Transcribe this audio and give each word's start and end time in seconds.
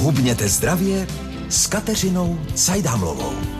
Hubněte 0.00 0.48
zdravě 0.48 1.06
s 1.48 1.66
Kateřinou 1.66 2.38
Cajdámlovou. 2.54 3.59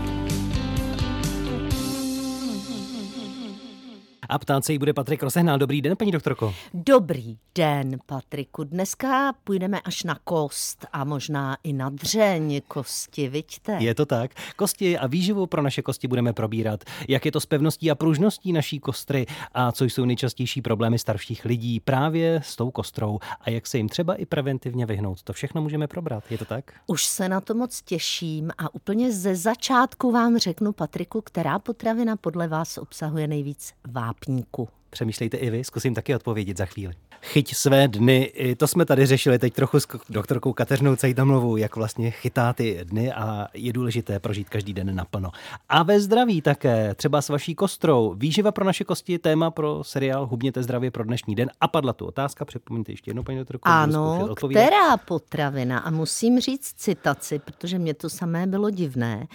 A 4.31 4.39
ptát 4.39 4.65
se 4.65 4.73
jí 4.73 4.79
bude 4.79 4.93
Patrik 4.93 5.23
Rosehnal. 5.23 5.59
Dobrý 5.59 5.83
den, 5.83 5.97
paní 5.97 6.13
doktorko. 6.13 6.55
Dobrý 6.75 7.39
den, 7.55 7.99
Patriku. 8.07 8.65
Dneska 8.65 9.33
půjdeme 9.45 9.81
až 9.81 10.03
na 10.03 10.19
kost 10.25 10.87
a 10.93 11.05
možná 11.05 11.57
i 11.63 11.73
na 11.73 11.89
dřeň 11.89 12.61
kosti, 12.69 13.29
vidíte? 13.29 13.77
Je 13.81 13.95
to 13.95 14.07
tak. 14.07 14.31
Kosti 14.57 14.99
a 14.99 15.07
výživu 15.07 15.47
pro 15.47 15.63
naše 15.63 15.83
kosti 15.83 16.09
budeme 16.09 16.33
probírat. 16.33 16.85
Jak 17.09 17.25
je 17.25 17.33
to 17.33 17.41
s 17.41 17.47
pevností 17.47 17.91
a 17.91 17.95
pružností 17.95 18.53
naší 18.53 18.79
kostry 18.81 19.27
a 19.55 19.73
co 19.73 19.85
jsou 19.85 20.05
nejčastější 20.05 20.63
problémy 20.63 20.99
starších 20.99 21.45
lidí 21.45 21.81
právě 21.81 22.41
s 22.45 22.57
tou 22.57 22.71
kostrou 22.71 23.19
a 23.41 23.51
jak 23.51 23.67
se 23.67 23.77
jim 23.77 23.89
třeba 23.89 24.15
i 24.15 24.27
preventivně 24.27 24.87
vyhnout. 24.87 25.23
To 25.23 25.33
všechno 25.33 25.63
můžeme 25.63 25.87
probrat, 25.87 26.25
je 26.31 26.39
to 26.39 26.45
tak? 26.45 26.73
Už 26.87 27.05
se 27.05 27.29
na 27.29 27.41
to 27.41 27.55
moc 27.55 27.83
těším 27.83 28.51
a 28.59 28.75
úplně 28.75 29.13
ze 29.13 29.37
začátku 29.37 30.11
vám 30.11 30.39
řeknu, 30.39 30.73
Patriku, 30.73 31.21
která 31.21 31.59
potravina 31.59 32.17
podle 32.17 32.49
vás 32.49 32.79
obsahuje 32.79 33.27
nejvíc 33.27 33.73
vápní 33.89 34.20
vápníku. 34.21 34.69
Přemýšlejte 34.91 35.37
i 35.37 35.51
vy, 35.51 35.65
zkusím 35.65 35.95
taky 35.95 36.15
odpovědět 36.15 36.57
za 36.57 36.67
chvíli. 36.67 36.95
Chyť 37.23 37.55
své 37.55 37.89
dny, 37.89 38.33
to 38.57 38.67
jsme 38.67 38.85
tady 38.85 39.07
řešili 39.07 39.39
teď 39.39 39.55
trochu 39.55 39.81
s 39.81 39.87
doktorkou 40.09 40.53
Kateřinou 40.53 40.97
Cejtamlovou, 40.97 41.57
jak 41.57 41.77
vlastně 41.77 42.11
chytá 42.11 42.53
ty 42.53 42.81
dny 42.83 43.13
a 43.13 43.49
je 43.55 43.73
důležité 43.73 44.21
prožít 44.21 44.49
každý 44.49 44.73
den 44.73 44.97
naplno. 44.97 45.31
A 45.69 45.83
ve 45.83 46.01
zdraví 46.01 46.43
také, 46.43 46.95
třeba 46.95 47.23
s 47.23 47.29
vaší 47.29 47.55
kostrou. 47.55 48.15
Výživa 48.15 48.53
pro 48.53 48.65
naše 48.65 48.85
kosti 48.85 49.13
je 49.13 49.19
téma 49.19 49.51
pro 49.51 49.85
seriál 49.85 50.27
Hubněte 50.27 50.63
zdravě 50.63 50.91
pro 50.91 51.05
dnešní 51.05 51.35
den. 51.35 51.51
A 51.61 51.69
padla 51.69 51.93
tu 51.93 52.07
otázka, 52.07 52.45
připomeňte 52.45 52.93
ještě 52.93 53.11
jednou, 53.11 53.23
paní 53.23 53.39
doktorko. 53.39 53.69
Ano, 53.69 54.35
která 54.51 54.97
potravina? 54.97 55.79
A 55.79 55.91
musím 55.91 56.41
říct 56.41 56.73
citaci, 56.77 57.39
protože 57.39 57.79
mě 57.79 57.95
to 57.95 58.11
samé 58.11 58.47
bylo 58.47 58.71
divné. 58.71 59.27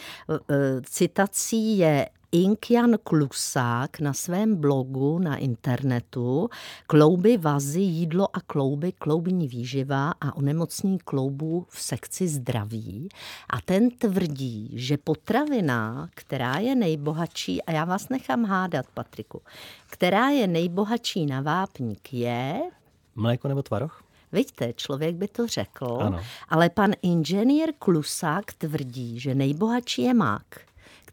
Citací 0.84 1.78
je 1.78 2.10
Inkjan 2.36 2.98
Klusák 3.04 4.00
na 4.00 4.14
svém 4.14 4.56
blogu 4.56 5.20
na 5.20 5.38
internetu 5.38 6.50
Klouby 6.88 7.38
vazy, 7.38 7.82
jídlo 7.82 8.36
a 8.36 8.42
klouby, 8.42 8.92
kloubní 8.92 9.48
výživa 9.48 10.14
a 10.22 10.36
onemocnění 10.36 11.00
kloubů 11.00 11.66
v 11.70 11.82
sekci 11.82 12.28
zdraví. 12.28 13.10
A 13.50 13.62
ten 13.62 13.90
tvrdí, 13.92 14.72
že 14.74 14.98
potravina, 14.98 16.10
která 16.16 16.58
je 16.58 16.76
nejbohatší, 16.76 17.64
a 17.64 17.72
já 17.72 17.86
vás 17.86 18.10
nechám 18.10 18.46
hádat, 18.46 18.86
Patriku, 18.94 19.42
která 19.90 20.30
je 20.30 20.48
nejbohatší 20.48 21.26
na 21.26 21.42
vápník 21.42 22.14
je... 22.14 22.62
Mléko 23.16 23.48
nebo 23.48 23.64
tvaroh? 23.64 24.04
Vidíte, 24.32 24.74
člověk 24.74 25.16
by 25.16 25.28
to 25.28 25.48
řekl, 25.48 25.98
ano. 26.02 26.20
ale 26.50 26.70
pan 26.70 26.92
inženýr 27.02 27.74
Klusák 27.80 28.54
tvrdí, 28.54 29.20
že 29.20 29.36
nejbohatší 29.36 30.02
je 30.02 30.14
mák 30.14 30.66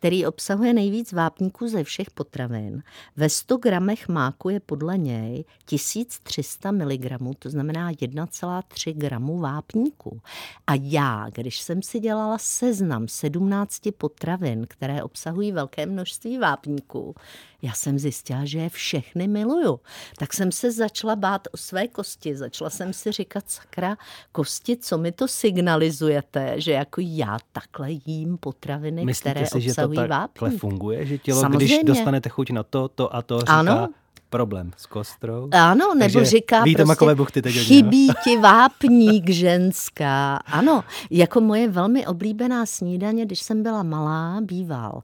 který 0.02 0.26
obsahuje 0.26 0.72
nejvíc 0.72 1.12
vápníků 1.12 1.68
ze 1.68 1.84
všech 1.84 2.10
potravin. 2.10 2.82
Ve 3.16 3.28
100 3.28 3.56
gramech 3.56 4.08
máku 4.08 4.48
je 4.48 4.60
podle 4.60 4.98
něj 4.98 5.44
1300 5.64 6.70
mg, 6.70 7.38
to 7.38 7.50
znamená 7.50 7.92
1,3 7.92 8.92
gramu 8.92 9.38
vápníků. 9.38 10.20
A 10.66 10.72
já, 10.80 11.26
když 11.32 11.60
jsem 11.60 11.82
si 11.82 12.00
dělala 12.00 12.38
seznam 12.38 13.08
17 13.08 13.80
potravin, 13.98 14.66
které 14.68 15.02
obsahují 15.02 15.52
velké 15.52 15.86
množství 15.86 16.38
vápníků, 16.38 17.14
já 17.62 17.72
jsem 17.72 17.98
zjistila, 17.98 18.44
že 18.44 18.58
je 18.58 18.68
všechny 18.68 19.28
miluju. 19.28 19.80
Tak 20.18 20.32
jsem 20.34 20.52
se 20.52 20.72
začala 20.72 21.16
bát 21.16 21.48
o 21.52 21.56
své 21.56 21.88
kosti. 21.88 22.36
Začala 22.36 22.70
jsem 22.70 22.92
si 22.92 23.12
říkat, 23.12 23.44
sakra, 23.50 23.96
kosti, 24.32 24.76
co 24.76 24.98
mi 24.98 25.12
to 25.12 25.28
signalizujete, 25.28 26.60
že 26.60 26.72
jako 26.72 27.00
já 27.04 27.38
takhle 27.52 27.88
jím 28.06 28.38
potraviny, 28.38 29.04
Myslíte 29.04 29.30
které 29.30 29.46
si, 29.46 29.68
obsahují 29.68 29.96
že 29.96 30.02
to 30.02 30.08
vápník. 30.08 30.60
funguje? 30.60 31.06
Že 31.06 31.18
tělo, 31.18 31.40
Samozřejmě. 31.40 31.66
když 31.66 31.84
dostanete 31.84 32.28
chuť 32.28 32.50
na 32.50 32.62
to, 32.62 32.88
to 32.88 33.16
a 33.16 33.22
to, 33.22 33.38
říká, 33.40 33.52
ano, 33.52 33.88
problém 34.32 34.72
s 34.76 34.86
kostrou. 34.86 35.48
Ano, 35.52 35.94
nebo 35.94 36.00
Takže 36.00 36.24
říká 36.24 36.64
víte, 36.64 36.84
prostě, 36.84 37.14
buchty 37.14 37.42
teď 37.42 37.54
chybí 37.54 38.08
ti 38.24 38.36
vápník 38.36 39.30
ženská. 39.30 40.36
Ano, 40.36 40.84
jako 41.10 41.40
moje 41.40 41.68
velmi 41.68 42.06
oblíbená 42.06 42.66
snídaně, 42.66 43.26
když 43.26 43.40
jsem 43.40 43.62
byla 43.62 43.82
malá, 43.82 44.40
býval 44.40 45.02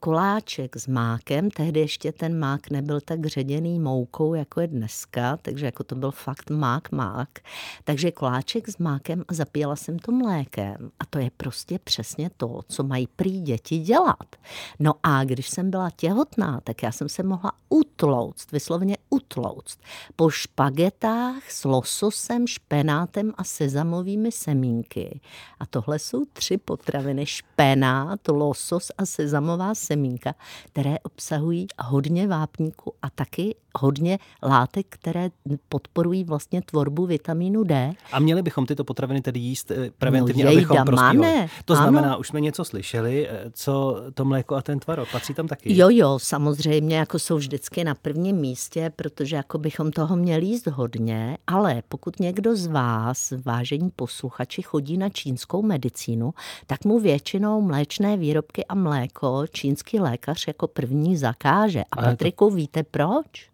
koláček 0.00 0.76
s 0.76 0.86
mákem, 0.86 1.50
tehdy 1.50 1.80
ještě 1.80 2.12
ten 2.12 2.38
mák 2.38 2.70
nebyl 2.70 3.00
tak 3.00 3.26
ředěný 3.26 3.78
moukou, 3.78 4.34
jako 4.34 4.60
je 4.60 4.66
dneska, 4.66 5.36
takže 5.36 5.66
jako 5.66 5.84
to 5.84 5.94
byl 5.94 6.10
fakt 6.10 6.50
mák, 6.50 6.92
mák. 6.92 7.28
Takže 7.84 8.10
koláček 8.10 8.68
s 8.68 8.78
mákem 8.78 9.24
a 9.28 9.34
zapíjela 9.34 9.76
jsem 9.76 9.98
to 9.98 10.12
mlékem. 10.12 10.90
A 11.00 11.06
to 11.06 11.18
je 11.18 11.30
prostě 11.36 11.78
přesně 11.84 12.30
to, 12.36 12.60
co 12.68 12.82
mají 12.82 13.06
prý 13.16 13.40
děti 13.40 13.78
dělat. 13.78 14.36
No 14.78 14.94
a 15.02 15.24
když 15.24 15.48
jsem 15.48 15.70
byla 15.70 15.90
těhotná, 15.90 16.60
tak 16.64 16.82
já 16.82 16.92
jsem 16.92 17.08
se 17.08 17.22
mohla 17.22 17.52
utlouct, 17.68 18.52
vyslovně 18.52 18.96
utlouct, 19.10 19.80
po 20.16 20.30
špagetách 20.30 21.50
s 21.50 21.64
lososem, 21.64 22.46
špenátem 22.46 23.32
a 23.36 23.44
sezamovými 23.44 24.32
semínky. 24.32 25.20
A 25.60 25.66
tohle 25.66 25.98
jsou 25.98 26.24
tři 26.32 26.58
potraviny, 26.58 27.26
špenát, 27.26 28.28
losos 28.28 28.90
a 28.98 29.06
sezamová 29.06 29.59
nová 29.60 29.74
semínka, 29.74 30.34
které 30.72 30.98
obsahují 30.98 31.66
hodně 31.78 32.28
vápníku 32.28 32.94
a 33.02 33.10
taky 33.10 33.54
hodně 33.78 34.18
látek, 34.42 34.86
které 34.88 35.30
podporují 35.68 36.24
vlastně 36.24 36.62
tvorbu 36.62 37.06
vitamínu 37.06 37.64
D. 37.64 37.92
A 38.12 38.18
měli 38.18 38.42
bychom 38.42 38.66
tyto 38.66 38.84
potraviny 38.84 39.20
tedy 39.20 39.40
jíst 39.40 39.70
eh, 39.70 39.90
preventivně, 39.98 40.44
no, 40.44 40.50
abychom 40.50 40.84
prospívali. 40.84 41.48
To 41.64 41.76
znamená, 41.76 42.08
ano. 42.08 42.18
už 42.18 42.28
jsme 42.28 42.40
něco 42.40 42.64
slyšeli, 42.64 43.28
eh, 43.28 43.50
co 43.52 43.96
to 44.14 44.24
mléko 44.24 44.54
a 44.54 44.62
ten 44.62 44.78
tvarok, 44.78 45.08
patří 45.12 45.34
tam 45.34 45.48
taky? 45.48 45.76
Jo, 45.76 45.88
jo, 45.90 46.18
samozřejmě, 46.18 46.96
jako 46.96 47.18
jsou 47.18 47.36
vždycky 47.36 47.84
na 47.84 47.94
prvním 47.94 48.36
místě, 48.36 48.92
protože 48.96 49.36
jako 49.36 49.58
bychom 49.58 49.90
toho 49.90 50.16
měli 50.16 50.46
jíst 50.46 50.66
hodně, 50.66 51.38
ale 51.46 51.82
pokud 51.88 52.20
někdo 52.20 52.56
z 52.56 52.66
vás, 52.66 53.32
vážení 53.44 53.90
posluchači, 53.96 54.62
chodí 54.62 54.98
na 54.98 55.08
čínskou 55.08 55.62
medicínu, 55.62 56.34
tak 56.66 56.84
mu 56.84 57.00
většinou 57.00 57.60
mléčné 57.62 58.16
výrobky 58.16 58.64
a 58.64 58.74
mléko 58.74 59.44
čínský 59.52 60.00
lékař 60.00 60.46
jako 60.46 60.68
první 60.68 61.16
zakáže. 61.16 61.84
A 61.92 62.02
Patriku, 62.02 62.48
to... 62.48 62.54
víte 62.54 62.82
proč? 62.82 63.50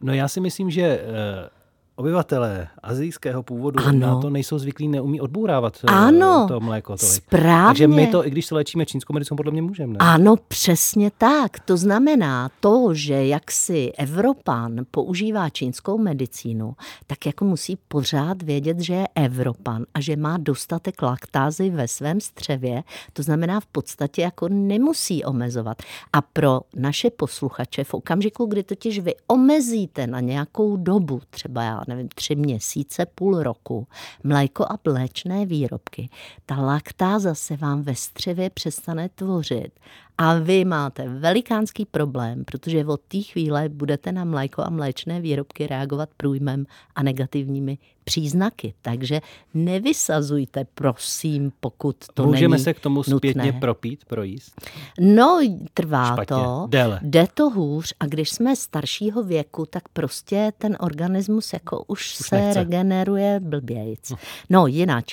No 0.00 0.14
já 0.14 0.28
si 0.28 0.40
myslím, 0.40 0.70
že 0.70 0.82
eh, 0.82 1.55
obyvatelé 1.96 2.68
azijského 2.82 3.42
původu 3.42 3.84
ano. 3.84 3.98
na 3.98 4.20
to 4.20 4.30
nejsou 4.30 4.58
zvyklí, 4.58 4.88
neumí 4.88 5.20
odbourávat 5.20 5.78
eh, 5.84 5.92
ano, 5.92 6.46
to 6.48 6.60
mléko. 6.60 6.96
Tolik. 6.96 7.14
Správně. 7.14 7.66
Takže 7.66 7.88
my 7.88 8.06
to, 8.06 8.26
i 8.26 8.30
když 8.30 8.46
se 8.46 8.54
léčíme 8.54 8.86
čínskou 8.86 9.12
medicínou, 9.12 9.36
podle 9.36 9.52
mě 9.52 9.62
můžeme. 9.62 9.96
Ano, 9.98 10.36
přesně 10.48 11.10
tak. 11.18 11.60
To 11.60 11.76
znamená 11.76 12.50
to, 12.60 12.94
že 12.94 13.26
jak 13.26 13.50
si 13.50 13.92
Evropan 13.98 14.76
používá 14.90 15.50
čínskou 15.50 15.98
medicínu, 15.98 16.74
tak 17.06 17.26
jako 17.26 17.44
musí 17.44 17.78
pořád 17.88 18.42
vědět, 18.42 18.80
že 18.80 18.94
je 18.94 19.08
Evropan 19.14 19.84
a 19.94 20.00
že 20.00 20.16
má 20.16 20.36
dostatek 20.38 21.02
laktázy 21.02 21.70
ve 21.70 21.88
svém 21.88 22.20
střevě. 22.20 22.82
To 23.12 23.22
znamená 23.22 23.60
v 23.60 23.66
podstatě 23.66 24.22
jako 24.22 24.48
nemusí 24.48 25.24
omezovat. 25.24 25.82
A 26.12 26.22
pro 26.22 26.60
naše 26.76 27.10
posluchače 27.10 27.84
v 27.84 27.94
okamžiku, 27.94 28.46
kdy 28.46 28.62
totiž 28.62 28.98
vy 28.98 29.14
omezíte 29.26 30.06
na 30.06 30.20
nějakou 30.20 30.76
dobu, 30.76 31.20
třeba 31.30 31.62
já 31.62 31.85
nevím, 31.86 32.08
tři 32.08 32.34
měsíce, 32.34 33.06
půl 33.06 33.42
roku, 33.42 33.86
mléko 34.24 34.64
a 34.64 34.78
mléčné 34.84 35.46
výrobky, 35.46 36.08
ta 36.46 36.54
laktáza 36.54 37.34
se 37.34 37.56
vám 37.56 37.82
ve 37.82 37.94
střevě 37.94 38.50
přestane 38.50 39.08
tvořit 39.08 39.70
a 40.18 40.34
vy 40.38 40.64
máte 40.64 41.08
velikánský 41.08 41.84
problém, 41.84 42.44
protože 42.44 42.84
od 42.84 43.00
té 43.08 43.22
chvíle 43.22 43.68
budete 43.68 44.12
na 44.12 44.24
mléko 44.24 44.62
a 44.62 44.70
mléčné 44.70 45.20
výrobky 45.20 45.66
reagovat 45.66 46.08
průjmem 46.16 46.66
a 46.94 47.02
negativními 47.02 47.78
příznaky. 48.04 48.74
Takže 48.82 49.20
nevysazujte, 49.54 50.66
prosím, 50.74 51.52
pokud 51.60 51.96
to 52.14 52.26
Můžeme 52.26 52.52
není 52.52 52.64
se 52.64 52.74
k 52.74 52.80
tomu 52.80 53.02
zpětně 53.02 53.42
nutné. 53.44 53.60
propít, 53.60 54.04
projíst? 54.04 54.60
No, 55.00 55.40
trvá 55.74 56.06
Špatně. 56.06 56.36
to. 56.36 56.66
Déle. 56.70 57.00
Jde 57.02 57.26
to 57.34 57.50
hůř 57.50 57.94
a 58.00 58.06
když 58.06 58.30
jsme 58.30 58.56
staršího 58.56 59.22
věku, 59.22 59.66
tak 59.66 59.88
prostě 59.88 60.52
ten 60.58 60.76
organismus 60.80 61.52
jako 61.52 61.84
už, 61.86 62.00
už 62.20 62.26
se 62.26 62.36
nechce. 62.36 62.58
regeneruje 62.58 63.40
blbějc. 63.40 64.10
Hm. 64.12 64.16
No, 64.50 64.66
jinak. 64.66 65.04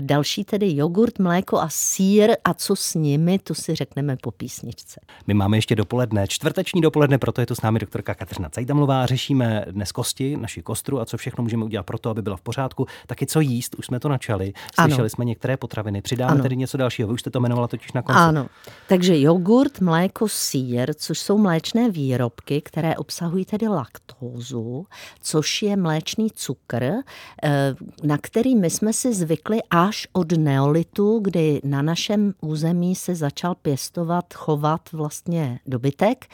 Další 0.00 0.44
tedy 0.44 0.76
jogurt, 0.76 1.18
mléko 1.18 1.58
a 1.58 1.68
sír 1.68 2.30
a 2.44 2.54
co 2.54 2.76
s 2.76 2.94
nimi, 2.94 3.38
to 3.38 3.54
si 3.54 3.74
řekneme 3.74 4.16
popít 4.16 4.45
písničce. 4.46 5.00
My 5.26 5.34
máme 5.34 5.56
ještě 5.56 5.76
dopoledne, 5.76 6.28
čtvrteční 6.28 6.80
dopoledne, 6.80 7.18
proto 7.18 7.40
je 7.40 7.46
tu 7.46 7.54
s 7.54 7.62
námi 7.62 7.78
doktorka 7.78 8.14
Kateřina 8.14 8.48
Cajdamlová. 8.48 9.06
Řešíme 9.06 9.64
dnes 9.70 9.92
kosti, 9.92 10.36
naši 10.36 10.62
kostru 10.62 11.00
a 11.00 11.04
co 11.04 11.16
všechno 11.16 11.42
můžeme 11.42 11.64
udělat 11.64 11.86
pro 11.86 11.98
to, 11.98 12.10
aby 12.10 12.22
byla 12.22 12.36
v 12.36 12.40
pořádku. 12.40 12.86
Taky 13.06 13.26
co 13.26 13.40
jíst, 13.40 13.74
už 13.74 13.86
jsme 13.86 14.00
to 14.00 14.08
načali. 14.08 14.52
Slyšeli 14.74 15.00
ano. 15.00 15.08
jsme 15.08 15.24
některé 15.24 15.56
potraviny, 15.56 16.02
přidáme 16.02 16.32
ano. 16.32 16.42
tedy 16.42 16.56
něco 16.56 16.76
dalšího. 16.76 17.08
Vy 17.08 17.14
už 17.14 17.20
jste 17.20 17.30
to 17.30 17.38
jmenovala 17.38 17.68
totiž 17.68 17.92
na 17.92 18.02
konci. 18.02 18.18
Ano, 18.20 18.46
takže 18.88 19.20
jogurt, 19.20 19.80
mléko, 19.80 20.28
sír, 20.28 20.94
což 20.94 21.18
jsou 21.18 21.38
mléčné 21.38 21.90
výrobky, 21.90 22.60
které 22.60 22.96
obsahují 22.96 23.44
tedy 23.44 23.68
laktózu, 23.68 24.86
což 25.22 25.62
je 25.62 25.76
mléčný 25.76 26.30
cukr, 26.30 26.84
eh, 26.84 27.74
na 28.02 28.18
který 28.18 28.54
my 28.56 28.70
jsme 28.70 28.92
si 28.92 29.14
zvykli 29.14 29.58
až 29.70 30.08
od 30.12 30.32
neolitu, 30.32 31.20
kdy 31.22 31.60
na 31.64 31.82
našem 31.82 32.34
území 32.40 32.94
se 32.94 33.14
začal 33.14 33.54
pěstovat, 33.54 34.34
chovat 34.36 34.92
vlastně 34.92 35.60
dobytek 35.66 36.26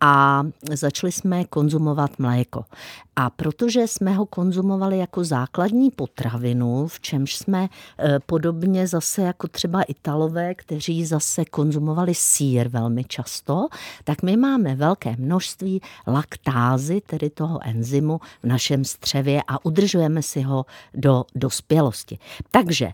a 0.00 0.44
začali 0.72 1.12
jsme 1.12 1.44
konzumovat 1.44 2.18
mléko. 2.18 2.64
A 3.16 3.30
protože 3.30 3.88
jsme 3.88 4.14
ho 4.14 4.26
konzumovali 4.26 4.98
jako 4.98 5.24
základní 5.24 5.90
potravinu, 5.90 6.86
v 6.86 7.00
čemž 7.00 7.36
jsme 7.36 7.68
e, 7.98 8.18
podobně 8.26 8.86
zase 8.86 9.22
jako 9.22 9.48
třeba 9.48 9.82
Italové, 9.82 10.54
kteří 10.54 11.06
zase 11.06 11.44
konzumovali 11.44 12.14
sír 12.14 12.68
velmi 12.68 13.04
často, 13.04 13.68
tak 14.04 14.22
my 14.22 14.36
máme 14.36 14.74
velké 14.74 15.16
množství 15.18 15.80
laktázy, 16.06 17.00
tedy 17.00 17.30
toho 17.30 17.60
enzymu 17.62 18.20
v 18.42 18.46
našem 18.46 18.84
střevě 18.84 19.42
a 19.48 19.64
udržujeme 19.64 20.22
si 20.22 20.42
ho 20.42 20.66
do 20.94 21.24
dospělosti. 21.34 22.18
Takže 22.50 22.86
e, 22.86 22.92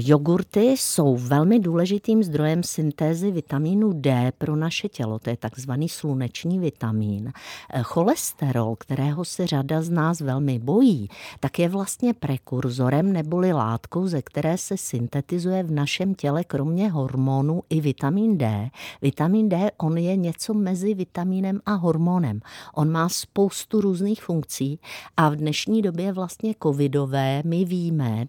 jogurty 0.00 0.60
jsou 0.60 1.16
velmi 1.16 1.60
důležitým 1.60 2.22
zdrojem 2.22 2.62
syntézy 2.62 3.30
vitamínu 3.30 3.92
D 3.92 4.32
pro 4.38 4.56
naše 4.56 4.88
tělo, 4.88 5.18
to 5.18 5.30
je 5.30 5.36
takzvaný 5.36 5.88
sluneční 5.88 6.41
vitamín. 6.44 7.32
E, 7.72 7.82
cholesterol, 7.82 8.76
kterého 8.76 9.24
se 9.24 9.46
řada 9.46 9.62
řada 9.62 9.82
z 9.82 9.90
nás 9.90 10.20
velmi 10.20 10.58
bojí, 10.58 11.08
tak 11.40 11.58
je 11.58 11.68
vlastně 11.68 12.14
prekurzorem 12.14 13.12
neboli 13.12 13.52
látkou, 13.52 14.08
ze 14.08 14.22
které 14.22 14.58
se 14.58 14.76
syntetizuje 14.76 15.62
v 15.62 15.70
našem 15.70 16.14
těle 16.14 16.44
kromě 16.44 16.90
hormonů 16.90 17.62
i 17.70 17.80
vitamin 17.80 18.38
D. 18.38 18.70
Vitamin 19.02 19.48
D, 19.48 19.70
on 19.78 19.98
je 19.98 20.16
něco 20.16 20.54
mezi 20.54 20.94
vitamínem 20.94 21.60
a 21.66 21.74
hormonem. 21.74 22.40
On 22.74 22.90
má 22.90 23.08
spoustu 23.08 23.80
různých 23.80 24.22
funkcí 24.22 24.80
a 25.16 25.28
v 25.28 25.36
dnešní 25.36 25.82
době 25.82 26.12
vlastně 26.12 26.54
covidové 26.62 27.42
my 27.44 27.64
víme, 27.64 28.26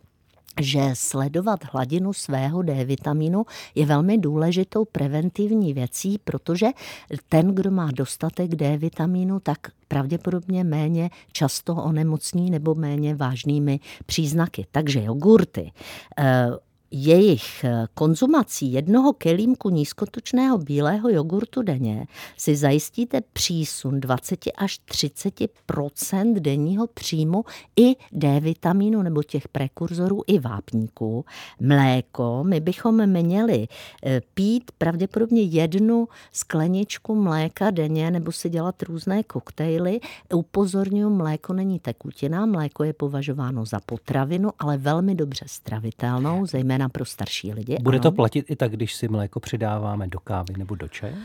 že 0.61 0.81
sledovat 0.93 1.59
hladinu 1.73 2.13
svého 2.13 2.61
D 2.61 2.85
vitamínu 2.85 3.45
je 3.75 3.85
velmi 3.85 4.17
důležitou 4.17 4.85
preventivní 4.85 5.73
věcí, 5.73 6.19
protože 6.23 6.67
ten, 7.29 7.55
kdo 7.55 7.71
má 7.71 7.89
dostatek 7.91 8.55
D 8.55 8.77
vitamínu, 8.77 9.39
tak 9.39 9.57
pravděpodobně 9.87 10.63
méně 10.63 11.09
často 11.31 11.75
onemocní 11.75 12.51
nebo 12.51 12.75
méně 12.75 13.15
vážnými 13.15 13.79
příznaky. 14.05 14.65
Takže 14.71 15.03
jogurty, 15.03 15.71
eh, 16.19 16.47
jejich 16.95 17.63
eh, 17.63 17.87
konzumací 17.93 18.73
jednoho 18.73 19.13
kelímku 19.13 19.69
nízkotučného 19.69 20.57
bílého 20.57 21.09
jogurtu 21.09 21.61
denně 21.61 22.07
si 22.37 22.55
zajistíte 22.55 23.21
přísun 23.33 23.99
20 23.99 24.39
až 24.57 24.79
30% 24.91 26.39
denního 26.39 26.87
příjmu 26.87 27.43
i 27.75 27.95
D 28.11 28.39
vitamínu 28.39 29.01
nebo 29.01 29.23
těch 29.23 29.47
prekurzorů 29.47 30.21
i 30.27 30.39
vápníků. 30.39 31.25
Mléko, 31.59 32.43
my 32.43 32.59
bychom 32.59 33.07
měli 33.07 33.67
eh, 34.05 34.21
pít 34.33 34.71
pravděpodobně 34.77 35.41
jednu 35.41 36.07
skleničku 36.31 37.15
mléka 37.15 37.71
denně 37.71 38.11
nebo 38.11 38.31
si 38.31 38.49
dělat 38.49 38.83
různé 38.83 39.23
koktejly. 39.23 39.99
Upozorňuji, 40.33 41.09
mléko 41.09 41.53
není 41.53 41.79
tekutina, 41.79 42.45
mléko 42.45 42.83
je 42.83 42.93
považováno 42.93 43.65
za 43.65 43.79
potravinu, 43.79 44.49
ale 44.59 44.77
velmi 44.77 45.15
dobře 45.15 45.45
stravitelnou, 45.47 46.45
zejména 46.45 46.82
zejména 46.83 46.89
pro 46.89 47.05
starší 47.05 47.53
lidi. 47.53 47.77
Bude 47.81 47.97
ano. 47.97 48.03
to 48.03 48.11
platit 48.11 48.45
i 48.49 48.55
tak, 48.55 48.71
když 48.71 48.95
si 48.95 49.07
mléko 49.07 49.39
přidáváme 49.39 50.07
do 50.07 50.19
kávy 50.19 50.53
nebo 50.57 50.75
do 50.75 50.87
čaje? 50.87 51.15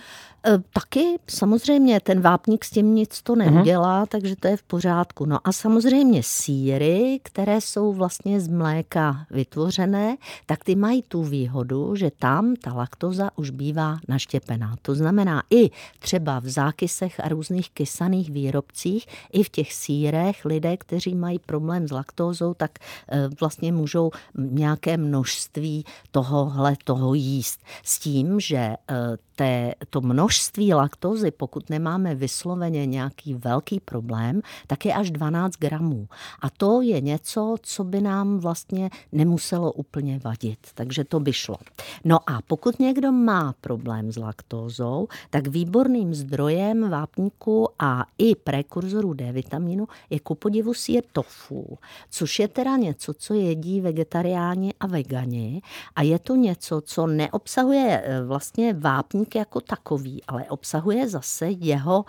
E, 0.46 0.58
taky 0.72 1.18
samozřejmě 1.26 2.00
ten 2.00 2.20
vápník 2.20 2.64
s 2.64 2.70
tím 2.70 2.94
nic 2.94 3.22
to 3.22 3.36
neudělá, 3.36 4.04
uh-huh. 4.04 4.06
takže 4.06 4.36
to 4.36 4.48
je 4.48 4.56
v 4.56 4.62
pořádku. 4.62 5.26
No 5.26 5.38
a 5.44 5.52
samozřejmě 5.52 6.22
síry, 6.22 7.20
které 7.22 7.60
jsou 7.60 7.92
vlastně 7.92 8.40
z 8.40 8.48
mléka 8.48 9.26
vytvořené, 9.30 10.16
tak 10.46 10.64
ty 10.64 10.74
mají 10.74 11.02
tu 11.02 11.22
výhodu, 11.24 11.96
že 11.96 12.10
tam 12.18 12.54
ta 12.56 12.72
laktoza 12.72 13.30
už 13.36 13.50
bývá 13.50 13.98
naštěpená. 14.08 14.76
To 14.82 14.94
znamená 14.94 15.42
i 15.50 15.70
třeba 15.98 16.38
v 16.38 16.48
zákysech 16.48 17.20
a 17.20 17.28
různých 17.28 17.70
kysaných 17.70 18.30
výrobcích, 18.30 19.06
i 19.32 19.42
v 19.42 19.48
těch 19.48 19.72
sírech 19.72 20.44
lidé, 20.44 20.76
kteří 20.76 21.14
mají 21.14 21.38
problém 21.38 21.88
s 21.88 21.90
laktózou, 21.90 22.54
tak 22.54 22.78
e, 22.78 23.28
vlastně 23.40 23.72
můžou 23.72 24.10
nějaké 24.38 24.96
množství 24.96 25.47
tohohle 26.10 26.76
toho 26.84 27.14
jíst. 27.14 27.60
S 27.84 27.98
tím, 27.98 28.40
že 28.40 28.56
e, 28.56 28.76
té, 29.38 29.74
to 29.90 30.00
množství 30.00 30.74
laktózy, 30.74 31.30
pokud 31.30 31.70
nemáme 31.70 32.14
vysloveně 32.14 32.86
nějaký 32.86 33.34
velký 33.34 33.80
problém, 33.80 34.42
tak 34.66 34.86
je 34.86 34.94
až 34.94 35.10
12 35.10 35.52
gramů. 35.58 36.08
A 36.42 36.50
to 36.50 36.82
je 36.82 37.00
něco, 37.00 37.56
co 37.62 37.84
by 37.84 38.00
nám 38.00 38.38
vlastně 38.38 38.90
nemuselo 39.12 39.72
úplně 39.72 40.20
vadit. 40.24 40.58
Takže 40.74 41.04
to 41.04 41.20
by 41.20 41.32
šlo. 41.32 41.56
No 42.04 42.18
a 42.26 42.42
pokud 42.46 42.80
někdo 42.80 43.12
má 43.12 43.54
problém 43.60 44.12
s 44.12 44.16
laktózou, 44.16 45.08
tak 45.30 45.46
výborným 45.46 46.14
zdrojem 46.14 46.90
vápníku 46.90 47.68
a 47.78 48.06
i 48.18 48.34
prekurzorů 48.34 49.12
D 49.12 49.32
vitamínu 49.32 49.88
je 50.10 50.20
ku 50.20 50.34
podivu 50.34 50.74
sír 50.74 51.02
tofu, 51.12 51.78
což 52.10 52.38
je 52.38 52.48
teda 52.48 52.76
něco, 52.76 53.14
co 53.14 53.34
jedí 53.34 53.80
vegetariáni 53.80 54.74
a 54.80 54.86
vegani 54.86 55.62
a 55.96 56.02
je 56.02 56.18
to 56.18 56.34
něco, 56.34 56.80
co 56.80 57.06
neobsahuje 57.06 58.02
eh, 58.04 58.22
vlastně 58.22 58.74
vápník 58.74 59.27
vápník 59.28 59.34
jako 59.34 59.60
takový, 59.60 60.22
ale 60.28 60.44
obsahuje 60.44 61.08
zase 61.08 61.50
jeho 61.50 62.04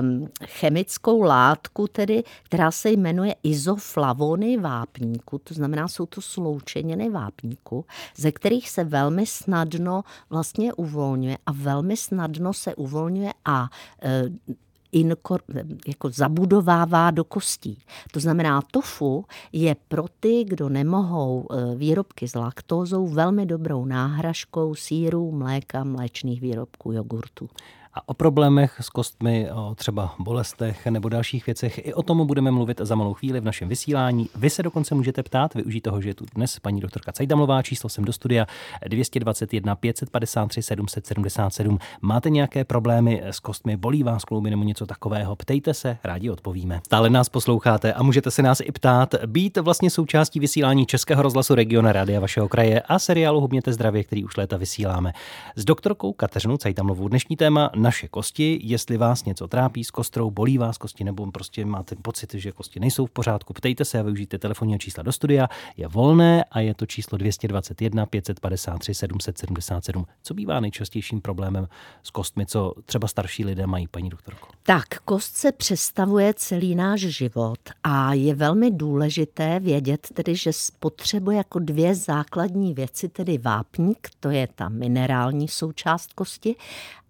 um, 0.00 0.28
chemickou 0.44 1.22
látku, 1.22 1.86
tedy, 1.86 2.24
která 2.42 2.70
se 2.70 2.90
jmenuje 2.90 3.34
izoflavony 3.42 4.56
vápníku, 4.56 5.38
to 5.38 5.54
znamená, 5.54 5.88
jsou 5.88 6.06
to 6.06 6.20
sloučeniny 6.20 7.10
vápníku, 7.10 7.84
ze 8.16 8.32
kterých 8.32 8.70
se 8.70 8.84
velmi 8.84 9.26
snadno 9.26 10.02
vlastně 10.30 10.72
uvolňuje 10.74 11.38
a 11.46 11.52
velmi 11.52 11.96
snadno 11.96 12.52
se 12.52 12.74
uvolňuje 12.74 13.32
a 13.44 13.68
uh, 14.04 14.54
inkor, 14.92 15.42
jako 15.88 16.10
zabudovává 16.10 17.10
do 17.10 17.24
kostí. 17.24 17.78
To 18.12 18.20
znamená, 18.20 18.62
tofu 18.70 19.24
je 19.52 19.76
pro 19.88 20.04
ty, 20.20 20.44
kdo 20.44 20.68
nemohou 20.68 21.46
e, 21.50 21.74
výrobky 21.76 22.28
s 22.28 22.34
laktózou, 22.34 23.06
velmi 23.06 23.46
dobrou 23.46 23.84
náhražkou 23.84 24.74
síru, 24.74 25.32
mléka, 25.32 25.84
mléčných 25.84 26.40
výrobků, 26.40 26.92
jogurtu. 26.92 27.48
A 27.94 28.08
o 28.08 28.14
problémech 28.14 28.76
s 28.80 28.88
kostmi, 28.90 29.50
o 29.52 29.74
třeba 29.74 30.14
bolestech 30.18 30.86
nebo 30.86 31.08
dalších 31.08 31.46
věcech, 31.46 31.86
i 31.86 31.94
o 31.94 32.02
tom 32.02 32.26
budeme 32.26 32.50
mluvit 32.50 32.80
za 32.84 32.94
malou 32.94 33.14
chvíli 33.14 33.40
v 33.40 33.44
našem 33.44 33.68
vysílání. 33.68 34.28
Vy 34.34 34.50
se 34.50 34.62
dokonce 34.62 34.94
můžete 34.94 35.22
ptát, 35.22 35.54
využít 35.54 35.80
toho, 35.80 36.00
že 36.00 36.08
je 36.08 36.14
tu 36.14 36.24
dnes 36.34 36.58
paní 36.58 36.80
doktorka 36.80 37.12
Cajdamlová, 37.12 37.62
číslo 37.62 37.88
jsem 37.88 38.04
do 38.04 38.12
studia 38.12 38.46
221 38.88 39.76
553 39.76 40.62
777. 40.62 41.78
Máte 42.00 42.30
nějaké 42.30 42.64
problémy 42.64 43.22
s 43.24 43.40
kostmi, 43.40 43.76
bolí 43.76 44.02
vás 44.02 44.24
klouby 44.24 44.50
nebo 44.50 44.62
něco 44.62 44.86
takového? 44.86 45.36
Ptejte 45.36 45.74
se, 45.74 45.98
rádi 46.04 46.30
odpovíme. 46.30 46.80
Stále 46.86 47.10
nás 47.10 47.28
posloucháte 47.28 47.92
a 47.92 48.02
můžete 48.02 48.30
se 48.30 48.42
nás 48.42 48.60
i 48.60 48.72
ptát, 48.72 49.14
být 49.26 49.58
vlastně 49.58 49.90
součástí 49.90 50.40
vysílání 50.40 50.86
Českého 50.86 51.22
rozhlasu 51.22 51.54
Regiona 51.54 51.92
Rádia 51.92 52.20
vašeho 52.20 52.48
kraje 52.48 52.80
a 52.80 52.98
seriálu 52.98 53.40
Hubněte 53.40 53.72
zdravě, 53.72 54.04
který 54.04 54.24
už 54.24 54.36
léta 54.36 54.56
vysíláme. 54.56 55.12
S 55.56 55.64
doktorkou 55.64 56.12
Kateřinou 56.12 56.56
Cajdamlovou 56.56 57.08
dnešní 57.08 57.36
téma 57.36 57.70
naše 57.80 58.08
kosti, 58.08 58.60
jestli 58.62 58.96
vás 58.96 59.24
něco 59.24 59.48
trápí 59.48 59.84
s 59.84 59.90
kostrou, 59.90 60.30
bolí 60.30 60.58
vás 60.58 60.78
kosti 60.78 61.04
nebo 61.04 61.30
prostě 61.30 61.64
máte 61.64 61.96
pocit, 61.96 62.34
že 62.34 62.52
kosti 62.52 62.80
nejsou 62.80 63.06
v 63.06 63.10
pořádku, 63.10 63.52
ptejte 63.52 63.84
se 63.84 63.98
a 63.98 64.02
využijte 64.02 64.38
telefonní 64.38 64.78
čísla 64.78 65.02
do 65.02 65.12
studia. 65.12 65.48
Je 65.76 65.88
volné 65.88 66.44
a 66.44 66.60
je 66.60 66.74
to 66.74 66.86
číslo 66.86 67.18
221 67.18 68.06
553 68.06 68.94
777. 68.94 70.06
Co 70.22 70.34
bývá 70.34 70.60
nejčastějším 70.60 71.20
problémem 71.20 71.68
s 72.02 72.10
kostmi, 72.10 72.46
co 72.46 72.74
třeba 72.84 73.08
starší 73.08 73.44
lidé 73.44 73.66
mají, 73.66 73.88
paní 73.88 74.10
doktorko? 74.10 74.48
Tak, 74.62 74.88
kost 75.04 75.36
se 75.36 75.52
představuje 75.52 76.34
celý 76.34 76.74
náš 76.74 77.00
život 77.00 77.60
a 77.84 78.14
je 78.14 78.34
velmi 78.34 78.70
důležité 78.70 79.60
vědět 79.60 80.08
tedy, 80.14 80.36
že 80.36 80.50
potřebuje 80.78 81.36
jako 81.36 81.58
dvě 81.58 81.94
základní 81.94 82.74
věci, 82.74 83.08
tedy 83.08 83.38
vápník, 83.38 84.08
to 84.20 84.30
je 84.30 84.48
ta 84.54 84.68
minerální 84.68 85.48
součást 85.48 86.12
kosti, 86.12 86.56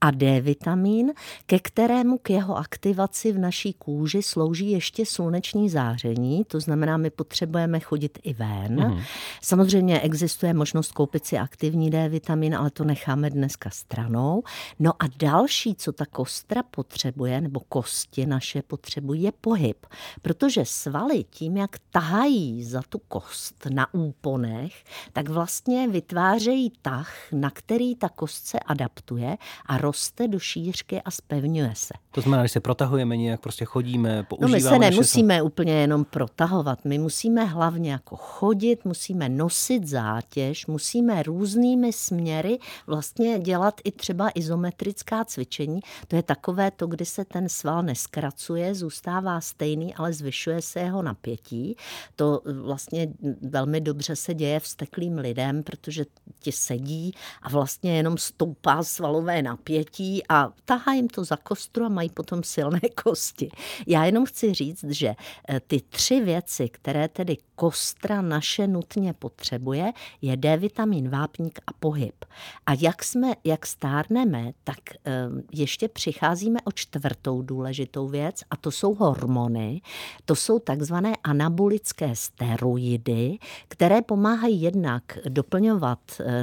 a 0.01 0.11
D 0.11 0.41
D-vitamin, 0.61 1.13
ke 1.47 1.59
kterému 1.59 2.19
k 2.19 2.31
jeho 2.31 2.57
aktivaci 2.57 3.33
v 3.33 3.39
naší 3.39 3.73
kůži 3.73 4.23
slouží 4.23 4.71
ještě 4.71 5.07
sluneční 5.07 5.71
záření, 5.71 6.45
to 6.45 6.61
znamená, 6.61 6.97
my 6.97 7.11
potřebujeme 7.11 7.81
chodit 7.81 8.19
i 8.23 8.35
ven. 8.35 8.89
Mm. 8.89 9.01
Samozřejmě 9.43 10.01
existuje 10.01 10.55
možnost 10.55 10.93
koupit 10.93 11.27
si 11.27 11.39
aktivní 11.39 11.91
D-vitamin, 11.91 12.57
ale 12.57 12.71
to 12.71 12.85
necháme 12.85 13.31
dneska 13.31 13.71
stranou. 13.71 14.43
No 14.79 14.93
a 14.93 15.05
další, 15.17 15.75
co 15.75 15.93
ta 15.93 16.07
kostra 16.07 16.63
potřebuje, 16.63 17.41
nebo 17.41 17.61
kosti 17.61 18.27
naše 18.27 18.63
potřebují, 18.63 19.23
je 19.23 19.33
pohyb. 19.41 19.87
Protože 20.23 20.65
svaly 20.65 21.25
tím, 21.31 21.57
jak 21.57 21.77
tahají 21.91 22.65
za 22.65 22.83
tu 22.89 22.99
kost 22.99 23.67
na 23.71 23.95
úponech, 23.95 24.85
tak 25.13 25.29
vlastně 25.29 25.89
vytvářejí 25.89 26.73
tah, 26.83 27.13
na 27.33 27.51
který 27.51 27.97
ta 27.97 28.09
kost 28.09 28.47
se 28.47 28.59
adaptuje 28.59 29.37
a 29.67 29.79
roste 29.79 30.29
do 30.29 30.39
šířky 30.51 31.03
a 31.03 31.11
spevňuje 31.11 31.73
se. 31.75 31.95
To 32.11 32.21
znamená, 32.21 32.45
že 32.45 32.49
se 32.49 32.61
protahujeme 32.61 33.17
nějak, 33.17 33.41
prostě 33.41 33.65
chodíme, 33.65 34.23
používáme. 34.23 34.53
No 34.53 34.57
my 34.57 34.61
se 34.61 34.79
nemusíme 34.79 35.35
naše... 35.35 35.43
úplně 35.43 35.73
jenom 35.73 36.05
protahovat, 36.05 36.85
my 36.85 36.99
musíme 36.99 37.45
hlavně 37.45 37.93
jako 37.93 38.17
chodit, 38.17 38.85
musíme 38.85 39.29
nosit 39.29 39.87
zátěž, 39.87 40.67
musíme 40.67 41.23
různými 41.23 41.93
směry 41.93 42.59
vlastně 42.87 43.39
dělat 43.39 43.81
i 43.85 43.93
třeba 43.93 44.31
izometrická 44.35 45.25
cvičení. 45.25 45.81
To 46.09 46.17
je 46.17 46.23
takové 46.23 46.71
to, 46.71 46.87
kdy 46.87 47.05
se 47.05 47.25
ten 47.25 47.49
sval 47.49 47.83
neskracuje, 47.83 48.75
zůstává 48.75 49.41
stejný, 49.41 49.95
ale 49.95 50.13
zvyšuje 50.13 50.63
se 50.63 50.81
jeho 50.81 51.03
napětí. 51.03 51.77
To 52.17 52.43
vlastně 52.63 53.09
velmi 53.43 53.81
dobře 53.81 54.17
se 54.17 54.35
děje 54.35 54.61
vsteklým 54.61 55.19
lidem, 55.19 55.63
protože 55.63 56.05
ti 56.41 56.53
sedí 56.53 57.13
a 57.43 57.49
vlastně 57.49 57.97
jenom 57.97 58.19
stoupá 58.19 58.83
svalové 58.83 59.43
napětí 59.43 60.23
a 60.29 60.53
tahá 60.65 60.93
jim 60.93 61.09
to 61.09 61.25
za 61.25 61.37
kostru 61.37 61.85
a 61.85 61.89
mají 61.89 62.11
potom 62.11 62.43
silné 62.43 62.81
kosti. 63.05 63.49
Já 63.87 64.05
jenom 64.05 64.27
chci 64.27 64.55
říct, 64.55 64.85
že 64.89 65.15
eh, 65.49 65.61
ty 65.61 65.81
tři 65.81 66.21
věci, 66.21 66.69
které 66.69 67.09
tedy 67.09 67.37
kostra 67.55 68.23
naše 68.23 68.67
nutně 68.67 69.13
potřebuje, 69.13 69.93
je 70.23 70.37
D-vitamin, 70.37 71.09
vápník 71.09 71.59
a 71.67 71.73
pohyb. 71.73 72.25
A 72.67 72.73
jak 72.81 73.05
jsme, 73.05 73.33
jak 73.45 73.67
stárneme, 73.67 74.53
tak 74.65 74.79
eh, 75.05 75.29
ještě 75.53 75.89
přicházíme 75.89 76.61
o 76.65 76.73
čtvrtou 76.73 77.43
důležitou 77.43 78.09
věc 78.09 78.41
a 78.51 78.57
to 78.57 78.71
jsou 78.71 78.95
hormony. 78.95 79.81
To 80.25 80.37
jsou 80.37 80.59
takzvané 80.59 81.13
anabolické 81.25 82.17
steroidy, 82.17 83.39
které 83.69 84.03
pomáhají 84.03 84.63
jednak 84.63 85.19
doplňovat 85.29 85.99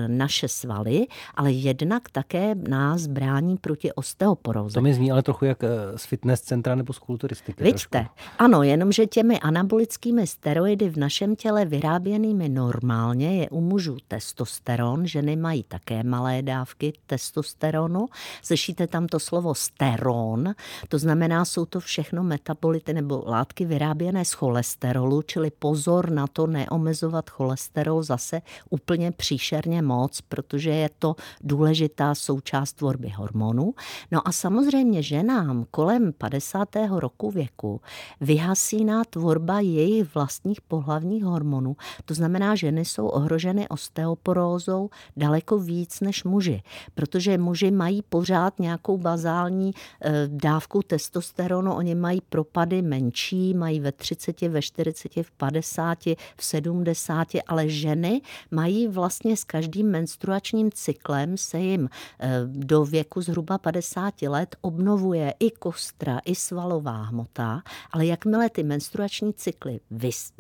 naše 0.07 0.47
svaly, 0.47 1.07
ale 1.35 1.51
jednak 1.51 2.09
také 2.09 2.55
nás 2.55 3.07
brání 3.07 3.57
proti 3.57 3.93
osteoporóze. 3.93 4.73
To 4.73 4.81
mi 4.81 4.93
zní 4.93 5.11
ale 5.11 5.23
trochu 5.23 5.45
jak 5.45 5.63
z 5.95 6.05
fitness 6.05 6.41
centra 6.41 6.75
nebo 6.75 6.93
z 6.93 6.99
kulturistiky. 6.99 7.63
Vidíte, 7.63 8.07
ano, 8.39 8.63
jenomže 8.63 9.05
těmi 9.05 9.39
anabolickými 9.39 10.27
steroidy 10.27 10.89
v 10.89 10.97
našem 10.97 11.35
těle 11.35 11.65
vyráběnými 11.65 12.49
normálně 12.49 13.41
je 13.41 13.49
u 13.49 13.61
mužů 13.61 13.97
testosteron, 14.07 15.07
ženy 15.07 15.35
mají 15.35 15.63
také 15.63 16.03
malé 16.03 16.41
dávky 16.41 16.93
testosteronu. 17.07 18.05
Slyšíte 18.41 18.87
tam 18.87 19.07
to 19.07 19.19
slovo 19.19 19.55
steron, 19.55 20.53
to 20.89 20.99
znamená, 20.99 21.45
jsou 21.45 21.65
to 21.65 21.79
všechno 21.79 22.23
metabolity 22.23 22.93
nebo 22.93 23.23
látky 23.27 23.65
vyráběné 23.65 24.25
z 24.25 24.33
cholesterolu, 24.33 25.21
čili 25.21 25.51
pozor 25.59 26.09
na 26.09 26.27
to 26.27 26.47
neomezovat 26.47 27.29
cholesterol 27.29 28.03
zase 28.03 28.41
úplně 28.69 29.11
příšerně 29.11 29.76
moc, 29.81 30.21
protože 30.21 30.69
je 30.69 30.89
to 30.99 31.15
důležitá 31.41 32.15
součást 32.15 32.73
tvorby 32.73 33.09
hormonů. 33.09 33.73
No 34.11 34.27
a 34.27 34.31
samozřejmě 34.31 35.03
ženám 35.03 35.65
kolem 35.71 36.13
50. 36.13 36.69
roku 36.89 37.31
věku 37.31 37.81
vyhasíná 38.21 39.03
tvorba 39.03 39.59
jejich 39.59 40.15
vlastních 40.15 40.61
pohlavních 40.61 41.23
hormonů. 41.23 41.75
To 42.05 42.13
znamená, 42.13 42.55
že 42.55 42.67
ženy 42.67 42.85
jsou 42.85 43.07
ohroženy 43.07 43.67
osteoporózou 43.69 44.89
daleko 45.17 45.59
víc 45.59 45.99
než 45.99 46.23
muži, 46.23 46.61
protože 46.95 47.37
muži 47.37 47.71
mají 47.71 48.01
pořád 48.01 48.59
nějakou 48.59 48.97
bazální 48.97 49.71
eh, 49.71 50.27
dávku 50.27 50.81
testosteronu, 50.83 51.73
oni 51.73 51.95
mají 51.95 52.21
propady 52.21 52.81
menší, 52.81 53.53
mají 53.53 53.79
ve 53.79 53.91
30, 53.91 54.41
ve 54.41 54.61
40, 54.61 55.23
v 55.23 55.31
50, 55.31 56.05
v 56.35 56.43
70, 56.43 57.27
ale 57.47 57.69
ženy 57.69 58.21
mají 58.51 58.87
vlastně 58.87 59.37
s 59.37 59.43
každým 59.43 59.66
menstruačním 59.83 60.71
cyklem 60.71 61.37
se 61.37 61.59
jim 61.59 61.89
eh, 62.19 62.41
do 62.45 62.85
věku 62.85 63.21
zhruba 63.21 63.57
50 63.57 64.21
let 64.21 64.55
obnovuje 64.61 65.33
i 65.39 65.51
kostra, 65.51 66.19
i 66.25 66.35
svalová 66.35 67.03
hmota, 67.03 67.61
ale 67.91 68.05
jakmile 68.05 68.49
ty 68.49 68.63
menstruační 68.63 69.33
cykly 69.33 69.79
vys, 69.91 70.31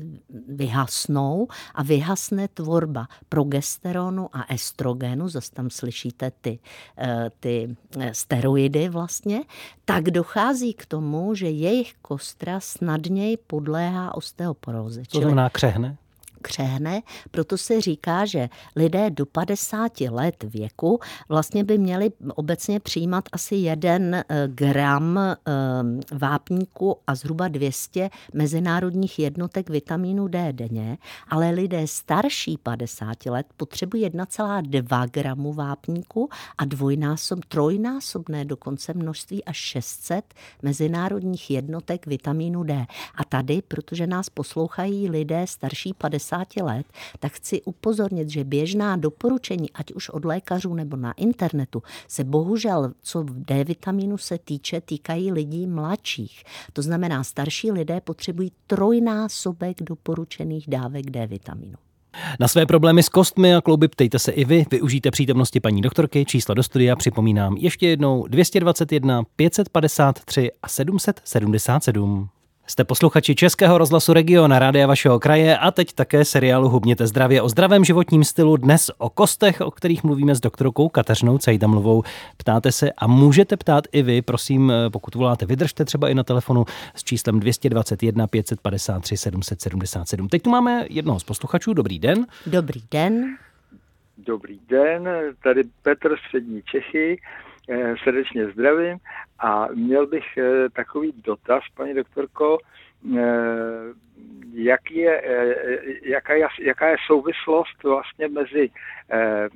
vyhasnou 0.47 1.47
a 1.75 1.83
vyhasne 1.83 2.47
tvorba 2.47 3.07
progesteronu 3.29 4.29
a 4.33 4.53
estrogenu, 4.53 5.29
zase 5.29 5.51
tam 5.51 5.69
slyšíte 5.69 6.31
ty, 6.41 6.59
eh, 6.97 7.31
ty 7.39 7.75
eh, 7.99 8.13
steroidy 8.13 8.89
vlastně, 8.89 9.41
tak 9.85 10.03
dochází 10.03 10.73
k 10.73 10.85
tomu, 10.85 11.35
že 11.35 11.49
jejich 11.49 11.93
kostra 12.01 12.59
snadněji 12.59 13.37
podléhá 13.37 14.15
osteoporóze. 14.15 15.03
To 15.11 15.19
znamená 15.19 15.49
křehne? 15.49 15.97
Křehne, 16.47 17.01
proto 17.31 17.57
se 17.57 17.81
říká, 17.81 18.25
že 18.25 18.49
lidé 18.75 19.09
do 19.09 19.25
50 19.25 20.01
let 20.01 20.43
věku 20.43 20.99
vlastně 21.29 21.63
by 21.63 21.77
měli 21.77 22.11
obecně 22.35 22.79
přijímat 22.79 23.23
asi 23.31 23.55
jeden 23.55 24.15
eh, 24.15 24.23
gram 24.47 25.17
eh, 25.17 25.35
vápníku 26.15 26.97
a 27.07 27.15
zhruba 27.15 27.47
200 27.47 28.09
mezinárodních 28.33 29.19
jednotek 29.19 29.69
vitamínu 29.69 30.27
D 30.27 30.53
denně, 30.53 30.97
ale 31.27 31.49
lidé 31.49 31.87
starší 31.87 32.57
50 32.57 33.25
let 33.25 33.45
potřebují 33.57 34.05
1,2 34.05 35.09
gramu 35.09 35.53
vápníku 35.53 36.29
a 36.57 36.65
dvojnásob, 36.65 37.45
trojnásobné 37.45 38.45
dokonce 38.45 38.93
množství 38.93 39.43
až 39.43 39.57
600 39.57 40.33
mezinárodních 40.61 41.49
jednotek 41.49 42.05
vitamínu 42.07 42.63
D. 42.63 42.85
A 43.15 43.23
tady, 43.23 43.61
protože 43.67 44.07
nás 44.07 44.29
poslouchají 44.29 45.09
lidé 45.09 45.47
starší 45.47 45.93
50 45.93 46.36
50 46.45 46.63
let, 46.63 46.85
tak 47.19 47.31
chci 47.31 47.61
upozornit, 47.61 48.29
že 48.29 48.43
běžná 48.43 48.95
doporučení, 48.95 49.71
ať 49.73 49.93
už 49.93 50.09
od 50.09 50.25
lékařů 50.25 50.73
nebo 50.73 50.97
na 50.97 51.11
internetu, 51.11 51.83
se 52.07 52.23
bohužel, 52.23 52.93
co 53.01 53.23
v 53.23 53.45
D 53.45 53.63
vitamínu 53.63 54.17
se 54.17 54.37
týče, 54.37 54.81
týkají 54.81 55.31
lidí 55.31 55.67
mladších. 55.67 56.43
To 56.73 56.81
znamená, 56.81 57.23
starší 57.23 57.71
lidé 57.71 58.01
potřebují 58.01 58.51
trojnásobek 58.67 59.83
doporučených 59.83 60.65
dávek 60.67 61.11
D 61.11 61.27
vitamínu. 61.27 61.77
Na 62.39 62.47
své 62.47 62.65
problémy 62.65 63.03
s 63.03 63.09
kostmi 63.09 63.55
a 63.55 63.61
klouby 63.61 63.87
ptejte 63.87 64.19
se 64.19 64.31
i 64.31 64.45
vy. 64.45 64.65
Využijte 64.71 65.11
přítomnosti 65.11 65.59
paní 65.59 65.81
doktorky. 65.81 66.25
Číslo 66.25 66.55
do 66.55 66.63
studia 66.63 66.95
připomínám 66.95 67.57
ještě 67.57 67.87
jednou 67.87 68.27
221 68.27 69.23
553 69.35 70.51
a 70.63 70.67
777. 70.67 72.29
Jste 72.69 72.83
posluchači 72.83 73.35
Českého 73.35 73.77
rozhlasu 73.77 74.13
Region 74.13 74.49
na 74.49 74.59
rádia 74.59 74.87
vašeho 74.87 75.19
kraje 75.19 75.57
a 75.57 75.71
teď 75.71 75.93
také 75.93 76.25
seriálu 76.25 76.69
Hubněte 76.69 77.07
zdravě 77.07 77.41
o 77.41 77.49
zdravém 77.49 77.85
životním 77.85 78.23
stylu. 78.23 78.57
Dnes 78.57 78.91
o 78.97 79.09
kostech, 79.09 79.61
o 79.61 79.71
kterých 79.71 80.03
mluvíme 80.03 80.35
s 80.35 80.39
doktorkou 80.39 80.89
Kateřinou 80.89 81.37
Cajdamlovou. 81.37 82.03
Ptáte 82.37 82.71
se 82.71 82.91
a 82.91 83.07
můžete 83.07 83.57
ptát 83.57 83.83
i 83.91 84.01
vy, 84.01 84.21
prosím, 84.21 84.73
pokud 84.91 85.15
voláte, 85.15 85.45
vydržte 85.45 85.85
třeba 85.85 86.09
i 86.09 86.15
na 86.15 86.23
telefonu 86.23 86.65
s 86.95 87.03
číslem 87.03 87.39
221 87.39 88.27
553 88.27 89.17
777. 89.17 90.29
Teď 90.29 90.41
tu 90.41 90.49
máme 90.49 90.85
jednoho 90.89 91.19
z 91.19 91.23
posluchačů. 91.23 91.73
Dobrý 91.73 91.99
den. 91.99 92.25
Dobrý 92.45 92.81
den. 92.91 93.37
Dobrý 94.17 94.59
den, 94.69 95.09
tady 95.43 95.63
Petr 95.83 96.15
Střední 96.27 96.61
Čechy. 96.61 97.19
Eh, 97.69 97.95
srdečně 98.03 98.51
zdravím 98.51 98.97
a 99.39 99.67
měl 99.73 100.07
bych 100.07 100.37
eh, 100.37 100.69
takový 100.69 101.13
dotaz, 101.23 101.63
paní 101.75 101.93
doktorko, 101.93 102.57
eh, 103.17 103.21
jak 104.53 104.91
je, 104.91 105.21
jaká, 106.03 106.33
je, 106.33 106.47
jaká 106.61 106.87
je 106.87 106.97
souvislost 107.07 107.83
vlastně 107.83 108.27
mezi 108.27 108.69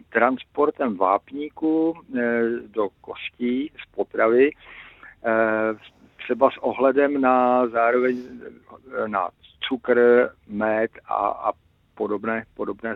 transportem 0.10 0.98
vápníků 0.98 1.94
do 2.66 2.90
kostí 3.02 3.72
z 3.84 3.96
potravy, 3.96 4.52
třeba 6.18 6.52
s 6.52 6.58
ohledem 6.58 7.22
na 7.22 7.68
zároveň 7.68 8.24
na 9.08 9.30
cukr, 9.60 10.30
med 10.48 10.92
a, 11.06 11.28
a 11.28 11.52
podobné, 11.96 12.46
podobné 12.56 12.96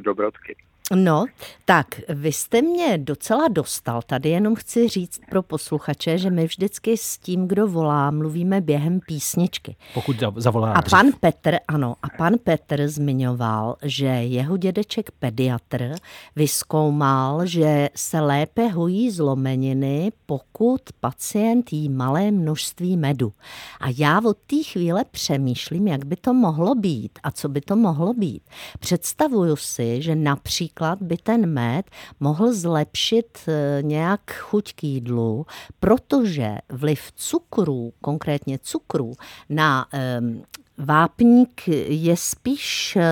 dobrodky. 0.00 0.56
No, 0.94 1.24
tak 1.64 1.86
vy 2.08 2.32
jste 2.32 2.62
mě 2.62 2.98
docela 2.98 3.48
dostal. 3.48 4.02
Tady 4.06 4.28
jenom 4.28 4.54
chci 4.54 4.88
říct 4.88 5.20
pro 5.30 5.42
posluchače, 5.42 6.18
že 6.18 6.30
my 6.30 6.46
vždycky 6.46 6.96
s 6.96 7.18
tím, 7.18 7.48
kdo 7.48 7.68
volá, 7.68 8.10
mluvíme 8.10 8.60
během 8.60 9.00
písničky. 9.00 9.76
Pokud 9.94 10.16
zavolá. 10.36 10.72
A 10.72 10.82
pan 10.82 11.06
Petr, 11.20 11.56
ano, 11.68 11.96
a 12.02 12.08
pan 12.18 12.34
Petr 12.44 12.88
zmiňoval, 12.88 13.76
že 13.82 14.06
jeho 14.06 14.56
dědeček 14.56 15.10
pediatr 15.10 15.94
vyskoumal, 16.36 17.46
že 17.46 17.88
se 17.96 18.20
lépe 18.20 18.68
hojí 18.68 19.10
zlomeniny, 19.10 20.12
pokud 20.26 20.80
pacient 21.00 21.72
jí 21.72 21.88
malé 21.88 22.30
množství 22.30 22.96
medu. 22.96 23.32
A 23.80 23.86
já 23.96 24.20
od 24.24 24.36
té 24.46 24.56
chvíle 24.62 25.04
přemýšlím, 25.04 25.88
jak 25.88 26.04
by 26.04 26.16
to 26.16 26.34
mohlo 26.34 26.74
být 26.74 27.18
a 27.22 27.30
co 27.30 27.48
by 27.48 27.60
to 27.60 27.76
mohlo 27.76 28.14
být. 28.14 28.42
Představuju 28.80 29.56
si, 29.56 30.02
že 30.02 30.14
například 30.14 30.75
například 30.80 31.02
by 31.02 31.16
ten 31.16 31.46
med 31.46 31.90
mohl 32.20 32.52
zlepšit 32.52 33.38
eh, 33.48 33.82
nějak 33.82 34.20
chuť 34.32 34.72
k 34.74 34.84
jídlu, 34.84 35.46
protože 35.80 36.58
vliv 36.68 37.12
cukru, 37.14 37.92
konkrétně 38.00 38.58
cukru, 38.58 39.12
na 39.48 39.86
Vápník 40.78 41.68
je 41.88 42.16
spíš 42.16 42.96
eh, 42.96 43.02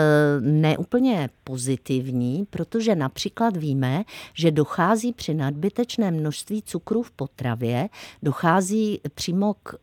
neúplně 0.41 1.31
pozitivní, 1.45 2.47
protože 2.51 2.95
například 2.95 3.57
víme, 3.57 4.05
že 4.35 4.51
dochází 4.51 5.13
při 5.13 5.35
nadbytečném 5.35 6.15
množství 6.15 6.63
cukru 6.63 7.03
v 7.03 7.11
potravě, 7.11 7.89
dochází 8.23 9.01
přímo 9.15 9.55
k 9.63 9.75
eh, 9.75 9.79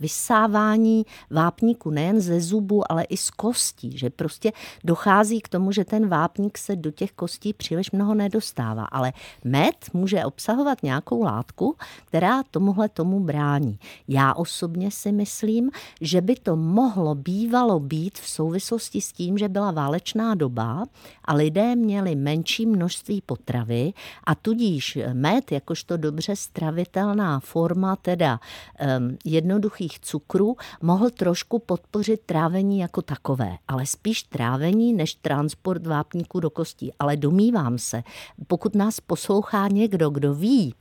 vysávání 0.00 1.06
vápníku 1.30 1.90
nejen 1.90 2.20
ze 2.20 2.40
zubu, 2.40 2.92
ale 2.92 3.04
i 3.04 3.16
z 3.16 3.30
kostí, 3.30 3.98
že 3.98 4.10
prostě 4.10 4.52
dochází 4.84 5.40
k 5.40 5.48
tomu, 5.48 5.72
že 5.72 5.84
ten 5.84 6.08
vápník 6.08 6.58
se 6.58 6.76
do 6.76 6.90
těch 6.90 7.12
kostí 7.12 7.52
příliš 7.52 7.90
mnoho 7.90 8.14
nedostává. 8.14 8.84
Ale 8.84 9.12
med 9.44 9.76
může 9.92 10.24
obsahovat 10.24 10.82
nějakou 10.82 11.22
látku, 11.22 11.76
která 12.04 12.42
tomuhle 12.50 12.88
tomu 12.88 13.20
brání. 13.20 13.78
Já 14.08 14.34
osobně 14.34 14.90
si 14.90 15.12
myslím, 15.12 15.70
že 16.00 16.20
by 16.20 16.34
to 16.34 16.56
mohlo 16.56 17.17
bývalo 17.18 17.80
být 17.80 18.18
v 18.18 18.28
souvislosti 18.28 19.00
s 19.00 19.12
tím, 19.12 19.38
že 19.38 19.48
byla 19.48 19.70
válečná 19.70 20.34
doba 20.34 20.84
a 21.24 21.34
lidé 21.34 21.76
měli 21.76 22.14
menší 22.14 22.66
množství 22.66 23.22
potravy 23.26 23.92
a 24.24 24.34
tudíž 24.34 24.98
med, 25.12 25.52
jakožto 25.52 25.96
dobře 25.96 26.36
stravitelná 26.36 27.40
forma 27.40 27.96
teda 27.96 28.40
um, 28.98 29.18
jednoduchých 29.24 30.00
cukrů, 30.00 30.56
mohl 30.82 31.10
trošku 31.10 31.58
podpořit 31.58 32.20
trávení 32.26 32.78
jako 32.78 33.02
takové, 33.02 33.56
ale 33.68 33.86
spíš 33.86 34.22
trávení 34.22 34.92
než 34.92 35.14
transport 35.14 35.86
vápníku 35.86 36.40
do 36.40 36.50
kostí. 36.50 36.92
Ale 36.98 37.16
domývám 37.16 37.78
se, 37.78 38.02
pokud 38.46 38.74
nás 38.74 39.00
poslouchá 39.00 39.68
někdo, 39.68 40.10
kdo 40.10 40.34
ví, 40.34 40.74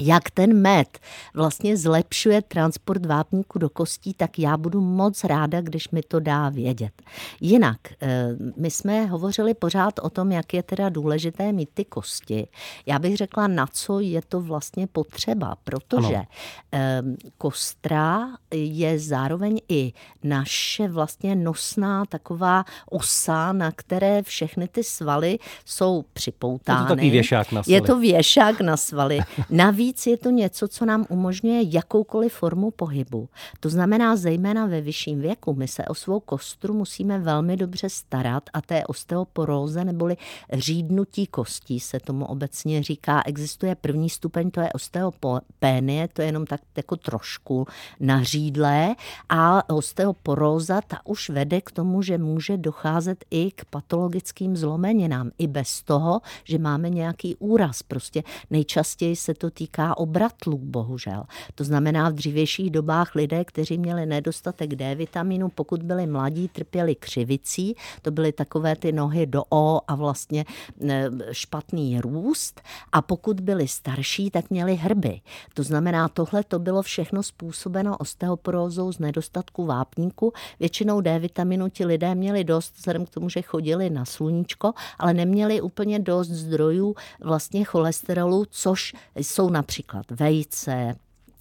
jak 0.00 0.30
ten 0.30 0.60
med 0.60 0.98
vlastně 1.34 1.76
zlepšuje 1.76 2.42
transport 2.42 3.06
vápníku 3.06 3.58
do 3.58 3.68
kostí, 3.68 4.14
tak 4.14 4.38
já 4.38 4.56
budu 4.56 4.80
moc 4.80 5.24
ráda, 5.24 5.60
když 5.60 5.90
mi 5.90 6.02
to 6.02 6.20
dá 6.20 6.48
vědět. 6.48 6.92
Jinak, 7.40 7.78
eh, 8.02 8.28
my 8.56 8.70
jsme 8.70 9.06
hovořili 9.06 9.54
pořád 9.54 9.98
o 9.98 10.10
tom, 10.10 10.32
jak 10.32 10.54
je 10.54 10.62
teda 10.62 10.88
důležité 10.88 11.52
mít 11.52 11.68
ty 11.74 11.84
kosti. 11.84 12.46
Já 12.86 12.98
bych 12.98 13.16
řekla, 13.16 13.46
na 13.46 13.66
co 13.66 14.00
je 14.00 14.22
to 14.28 14.40
vlastně 14.40 14.86
potřeba, 14.86 15.56
protože 15.64 16.14
ano. 16.14 16.24
Eh, 16.72 17.02
kostra 17.38 18.28
je 18.54 18.98
zároveň 18.98 19.60
i 19.68 19.92
naše 20.22 20.88
vlastně 20.88 21.36
nosná 21.36 22.04
taková 22.04 22.64
osa, 22.90 23.52
na 23.52 23.72
které 23.72 24.22
všechny 24.22 24.68
ty 24.68 24.84
svaly 24.84 25.38
jsou 25.64 26.04
připoutány. 26.12 26.80
Je 26.80 26.84
to 26.84 26.94
takový 26.94 27.10
věšák 27.10 27.52
na 27.52 27.62
svaly. 27.62 27.74
Je 27.74 27.82
to 27.82 27.98
věšák 27.98 28.60
na 28.60 28.76
svaly. 28.76 29.18
Navíc 29.50 29.87
Navíc 29.88 30.06
je 30.06 30.16
to 30.16 30.30
něco, 30.30 30.68
co 30.68 30.84
nám 30.84 31.06
umožňuje 31.08 31.62
jakoukoliv 31.74 32.32
formu 32.32 32.70
pohybu. 32.70 33.28
To 33.60 33.68
znamená, 33.68 34.16
zejména 34.16 34.66
ve 34.66 34.80
vyšším 34.80 35.20
věku, 35.20 35.54
my 35.54 35.68
se 35.68 35.84
o 35.84 35.94
svou 35.94 36.20
kostru 36.20 36.74
musíme 36.74 37.18
velmi 37.18 37.56
dobře 37.56 37.88
starat 37.88 38.42
a 38.52 38.60
té 38.60 38.86
osteoporóze 38.86 39.84
neboli 39.84 40.16
řídnutí 40.52 41.26
kostí 41.26 41.80
se 41.80 42.00
tomu 42.00 42.26
obecně 42.26 42.82
říká. 42.82 43.22
Existuje 43.26 43.74
první 43.74 44.10
stupeň, 44.10 44.50
to 44.50 44.60
je 44.60 44.72
osteopénie, 44.72 46.08
to 46.08 46.22
je 46.22 46.28
jenom 46.28 46.46
tak 46.46 46.60
jako 46.76 46.96
trošku 46.96 47.66
nařídlé 48.00 48.94
a 49.28 49.70
osteoporóza 49.70 50.80
ta 50.80 51.00
už 51.04 51.30
vede 51.30 51.60
k 51.60 51.70
tomu, 51.70 52.02
že 52.02 52.18
může 52.18 52.56
docházet 52.56 53.24
i 53.30 53.50
k 53.50 53.64
patologickým 53.64 54.56
zlomeninám, 54.56 55.30
i 55.38 55.46
bez 55.46 55.82
toho, 55.82 56.20
že 56.44 56.58
máme 56.58 56.90
nějaký 56.90 57.36
úraz. 57.36 57.82
Prostě 57.82 58.22
nejčastěji 58.50 59.16
se 59.16 59.34
to 59.34 59.50
týká 59.50 59.77
týká 59.78 59.96
obratlů, 59.96 60.58
bohužel. 60.58 61.24
To 61.54 61.64
znamená, 61.64 62.08
v 62.08 62.12
dřívějších 62.12 62.70
dobách 62.70 63.14
lidé, 63.14 63.44
kteří 63.44 63.78
měli 63.78 64.06
nedostatek 64.06 64.74
D 64.74 64.94
vitaminu, 64.94 65.48
pokud 65.48 65.82
byli 65.82 66.06
mladí, 66.06 66.48
trpěli 66.48 66.94
křivicí, 66.94 67.76
to 68.02 68.10
byly 68.10 68.32
takové 68.32 68.76
ty 68.76 68.92
nohy 68.92 69.26
do 69.26 69.42
O 69.50 69.80
a 69.88 69.94
vlastně 69.94 70.44
e, 70.88 71.10
špatný 71.32 72.00
růst. 72.00 72.60
A 72.92 73.02
pokud 73.02 73.40
byli 73.40 73.68
starší, 73.68 74.30
tak 74.30 74.50
měli 74.50 74.74
hrby. 74.74 75.20
To 75.54 75.62
znamená, 75.62 76.08
tohle 76.08 76.44
to 76.44 76.58
bylo 76.58 76.82
všechno 76.82 77.22
způsobeno 77.22 77.96
osteoporózou 77.96 78.92
z 78.92 78.98
nedostatku 78.98 79.66
vápníku. 79.66 80.32
Většinou 80.60 81.00
D 81.00 81.18
vitaminu 81.18 81.68
ti 81.68 81.84
lidé 81.84 82.14
měli 82.14 82.44
dost, 82.44 82.74
vzhledem 82.76 83.06
k 83.06 83.10
tomu, 83.10 83.28
že 83.28 83.42
chodili 83.42 83.90
na 83.90 84.04
sluníčko, 84.04 84.72
ale 84.98 85.14
neměli 85.14 85.60
úplně 85.60 85.98
dost 85.98 86.28
zdrojů 86.28 86.94
vlastně 87.20 87.64
cholesterolu, 87.64 88.44
což 88.50 88.94
jsou 89.16 89.50
například 89.58 90.10
vejce, 90.10 90.94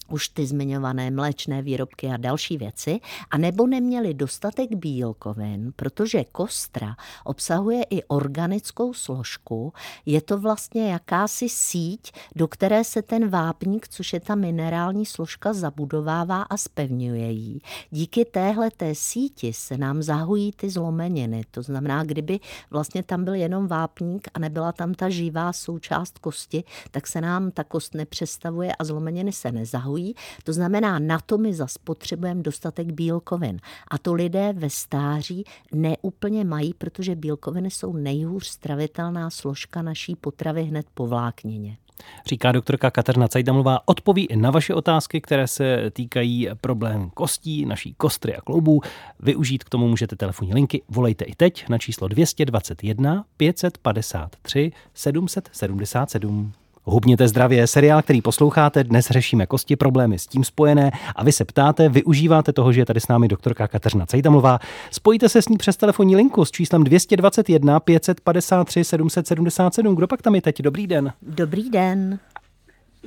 už 0.10 0.30
ty 0.30 0.46
zmiňované 0.46 1.12
mléčné 1.12 1.62
výrobky 1.62 2.08
a 2.08 2.18
další 2.18 2.58
věci, 2.58 3.00
a 3.32 3.38
nebo 3.38 3.68
neměli 3.68 4.14
dostatek 4.14 4.76
bílkovin, 4.76 5.72
protože 5.76 6.24
kostra 6.24 6.96
obsahuje 7.24 7.84
i 7.90 8.04
organickou 8.04 8.94
složku, 8.94 9.74
je 10.06 10.22
to 10.22 10.38
vlastně 10.38 10.92
jakási 10.92 11.50
síť, 11.50 12.12
do 12.36 12.48
které 12.48 12.84
se 12.84 13.02
ten 13.02 13.30
vápník, 13.30 13.88
což 13.88 14.14
je 14.14 14.20
ta 14.20 14.36
minerální 14.36 15.06
složka, 15.06 15.54
zabudovává 15.54 16.42
a 16.42 16.58
spevňuje 16.58 17.32
ji. 17.32 17.60
Díky 17.90 18.26
téhle 18.26 18.72
té 18.72 18.96
síti 18.96 19.54
se 19.54 19.78
nám 19.78 20.04
zahují 20.04 20.52
ty 20.52 20.70
zlomeniny. 20.70 21.42
To 21.52 21.62
znamená, 21.62 22.04
kdyby 22.04 22.40
vlastně 22.72 23.04
tam 23.04 23.24
byl 23.24 23.34
jenom 23.34 23.68
vápník 23.68 24.28
a 24.34 24.40
nebyla 24.40 24.72
tam 24.72 24.94
ta 24.94 25.10
živá 25.10 25.54
součást 25.54 26.20
kosti, 26.20 26.64
tak 26.92 27.08
se 27.08 27.22
nám 27.22 27.52
ta 27.52 27.64
kost 27.64 27.94
nepřestavuje 27.94 28.76
a 28.76 28.84
zlomeniny 28.84 29.32
se 29.32 29.52
nezahují 29.52 29.97
obsahují. 29.98 30.16
To 30.44 30.54
znamená, 30.54 31.00
na 31.00 31.20
to 31.20 31.38
my 31.38 31.54
zas 31.54 31.78
potřebujeme 31.78 32.42
dostatek 32.42 32.92
bílkovin. 32.92 33.60
A 33.88 33.98
to 33.98 34.14
lidé 34.14 34.54
ve 34.54 34.70
stáří 34.70 35.44
neúplně 35.72 36.46
mají, 36.46 36.74
protože 36.74 37.16
bílkoviny 37.16 37.72
jsou 37.72 37.94
nejhůř 37.94 38.48
stravitelná 38.48 39.30
složka 39.30 39.82
naší 39.82 40.16
potravy 40.16 40.64
hned 40.64 40.86
po 40.94 41.08
vláknině. 41.08 41.78
Říká 42.26 42.52
doktorka 42.52 42.92
Katerina 42.92 43.28
Cajdamová, 43.28 43.80
odpoví 43.86 44.26
i 44.26 44.36
na 44.36 44.52
vaše 44.52 44.74
otázky, 44.74 45.22
které 45.22 45.48
se 45.48 45.92
týkají 45.92 46.50
problém 46.62 47.10
kostí, 47.10 47.66
naší 47.66 47.94
kostry 47.98 48.36
a 48.36 48.42
kloubů. 48.42 48.82
Využít 49.20 49.64
k 49.64 49.70
tomu 49.70 49.88
můžete 49.88 50.16
telefonní 50.16 50.54
linky. 50.54 50.82
Volejte 50.90 51.26
i 51.26 51.36
teď 51.36 51.70
na 51.70 51.78
číslo 51.78 52.08
221 52.08 53.26
553 53.38 54.72
777. 54.94 56.54
Hubněte 56.90 57.28
zdravě, 57.28 57.68
seriál, 57.68 58.02
který 58.02 58.22
posloucháte, 58.22 58.84
dnes 58.84 59.08
řešíme 59.10 59.46
kosti, 59.46 59.76
problémy 59.76 60.20
s 60.20 60.28
tím 60.28 60.44
spojené 60.44 60.92
a 61.16 61.24
vy 61.24 61.32
se 61.32 61.46
ptáte, 61.46 61.90
využíváte 61.90 62.54
toho, 62.54 62.72
že 62.72 62.82
je 62.82 62.86
tady 62.86 63.00
s 63.00 63.08
námi 63.08 63.28
doktorka 63.28 63.68
Kateřina 63.68 64.06
Cejtamlová. 64.06 64.60
Spojte 64.92 65.30
se 65.30 65.42
s 65.42 65.48
ní 65.48 65.58
přes 65.58 65.78
telefonní 65.78 66.16
linku 66.16 66.46
s 66.46 66.52
číslem 66.52 66.84
221 66.84 67.80
553 67.80 68.84
777. 68.84 69.96
Kdo 69.96 70.08
pak 70.08 70.22
tam 70.22 70.36
je 70.36 70.42
teď? 70.42 70.62
Dobrý 70.62 70.88
den. 70.88 71.14
Dobrý 71.22 71.70
den. 71.70 72.20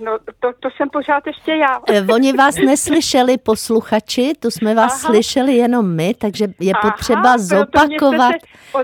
No, 0.05 0.19
to, 0.41 0.53
to 0.61 0.69
jsem 0.77 0.89
pořád 0.91 1.27
ještě 1.27 1.53
já. 1.53 1.81
Eh, 1.89 2.07
oni 2.13 2.33
vás 2.33 2.57
neslyšeli 2.57 3.39
posluchači, 3.39 4.33
to 4.41 4.51
jsme 4.51 4.75
vás 4.75 5.05
Aha. 5.05 5.13
slyšeli 5.13 5.57
jenom 5.57 5.95
my, 5.95 6.15
takže 6.15 6.47
je 6.61 6.73
Aha, 6.73 6.91
potřeba 6.91 7.39
zopakovat. 7.39 8.35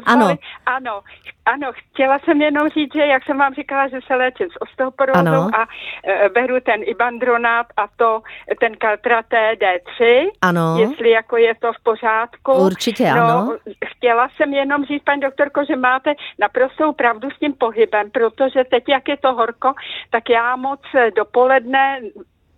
Ano. 0.05 0.37
ano, 0.67 1.01
ano, 1.47 1.73
chtěla 1.73 2.19
jsem 2.19 2.43
jenom 2.43 2.69
říct, 2.69 2.95
že 2.95 3.01
jak 3.01 3.25
jsem 3.25 3.39
vám 3.39 3.55
říkala, 3.55 3.89
že 3.89 3.99
se 4.07 4.15
léčím 4.15 4.47
s 4.51 4.63
osteoporózou 4.63 5.51
a 5.55 5.67
e, 6.05 6.29
beru 6.29 6.61
ten 6.61 6.81
ibandronát 6.85 7.67
a 7.77 7.87
to 7.97 8.23
ten 8.61 8.77
kaltraté 8.77 9.53
D3, 9.55 10.29
ano. 10.43 10.77
jestli 10.79 11.11
jako 11.11 11.37
je 11.37 11.55
to 11.55 11.73
v 11.73 11.83
pořádku. 11.83 12.53
Určitě 12.53 13.05
no, 13.05 13.23
ano. 13.23 13.57
Chtěla 13.87 14.29
jsem 14.37 14.55
jenom 14.55 14.85
říct, 14.85 15.05
paní 15.05 15.21
doktorko, 15.21 15.65
že 15.65 15.77
máte 15.77 16.15
naprostou 16.39 16.93
pravdu 16.93 17.31
s 17.31 17.39
tím 17.39 17.53
pohybem, 17.53 18.11
protože 18.11 18.65
teď, 18.65 18.85
jak 18.89 19.09
je 19.09 19.17
to 19.17 19.35
horko, 19.35 19.73
tak 20.11 20.31
já 20.31 20.57
moc 20.57 20.81
dopoledne 21.17 22.01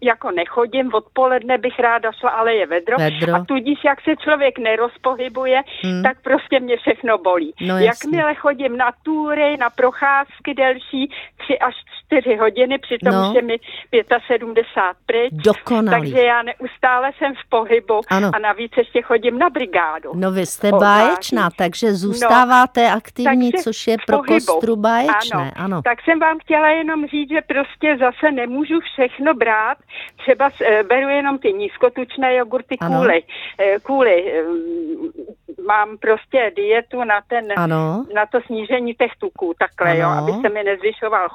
jako 0.01 0.31
nechodím, 0.31 0.95
odpoledne 0.95 1.59
bych 1.59 1.79
ráda 1.79 2.13
šla, 2.13 2.31
ale 2.31 2.55
je 2.55 2.67
vedro. 2.67 2.97
vedro. 2.97 3.35
A 3.35 3.45
tudíž, 3.45 3.79
jak 3.85 4.01
se 4.01 4.17
člověk 4.17 4.59
nerozpohybuje, 4.59 5.63
hmm. 5.83 6.03
tak 6.03 6.23
prostě 6.23 6.61
mě 6.61 6.77
všechno 6.77 7.19
bolí. 7.19 7.55
No, 7.61 7.79
Jakmile 7.79 8.35
chodím 8.35 8.77
na 8.77 8.93
túry, 9.03 9.57
na 9.57 9.71
procházky 9.71 10.55
delší, 10.55 11.13
tři 11.37 11.59
až 11.59 11.75
čtyři 12.05 12.37
hodiny, 12.37 12.79
přitom 12.79 13.15
no. 13.15 13.29
už 13.29 13.35
je 13.35 13.43
mi 13.43 13.59
75 14.27 14.97
pryč. 15.07 15.33
Dokonalý. 15.33 16.01
Takže 16.01 16.23
já 16.23 16.43
neustále 16.43 17.11
jsem 17.19 17.35
v 17.35 17.49
pohybu 17.49 18.01
ano. 18.09 18.31
a 18.35 18.39
navíc 18.39 18.73
ještě 18.77 19.03
chodím 19.03 19.39
na 19.39 19.51
brigádu. 19.51 20.11
No 20.15 20.33
vy 20.33 20.47
jste 20.47 20.73
báječná, 20.73 21.49
takže 21.57 21.93
zůstáváte 21.93 22.91
no, 22.91 22.97
aktivní, 22.97 23.53
takže 23.53 23.65
což 23.65 23.87
je 23.87 23.97
pro 24.07 24.23
kostru 24.23 24.77
báječné. 24.77 25.53
Ano. 25.57 25.65
ano. 25.65 25.83
Tak 25.83 25.99
jsem 26.05 26.19
vám 26.19 26.39
chtěla 26.39 26.69
jenom 26.69 27.07
říct, 27.07 27.31
že 27.31 27.41
prostě 27.43 27.97
zase 28.01 28.33
nemůžu 28.33 28.81
všechno 28.81 29.35
brát, 29.35 29.79
třeba 30.17 30.51
e, 30.61 30.83
beru 30.83 31.09
jenom 31.09 31.39
ty 31.39 31.53
nízkotučné 31.53 32.35
jogurty 32.35 32.77
kvůli, 32.77 33.23
e, 33.59 33.81
kvůli 33.81 34.33
e, 34.33 34.45
mám 35.67 35.99
prostě 35.99 36.53
dietu 36.57 37.05
na, 37.05 37.21
ten, 37.29 37.45
ano. 37.57 38.07
na 38.15 38.27
to 38.27 38.41
snížení 38.47 38.95
těch 38.95 39.13
tuků, 39.19 39.55
takhle, 39.59 39.91
ano. 39.91 40.01
jo, 40.01 40.09
aby 40.09 40.33
se 40.43 40.55
mi 40.55 40.63
nezvyšoval 40.65 41.29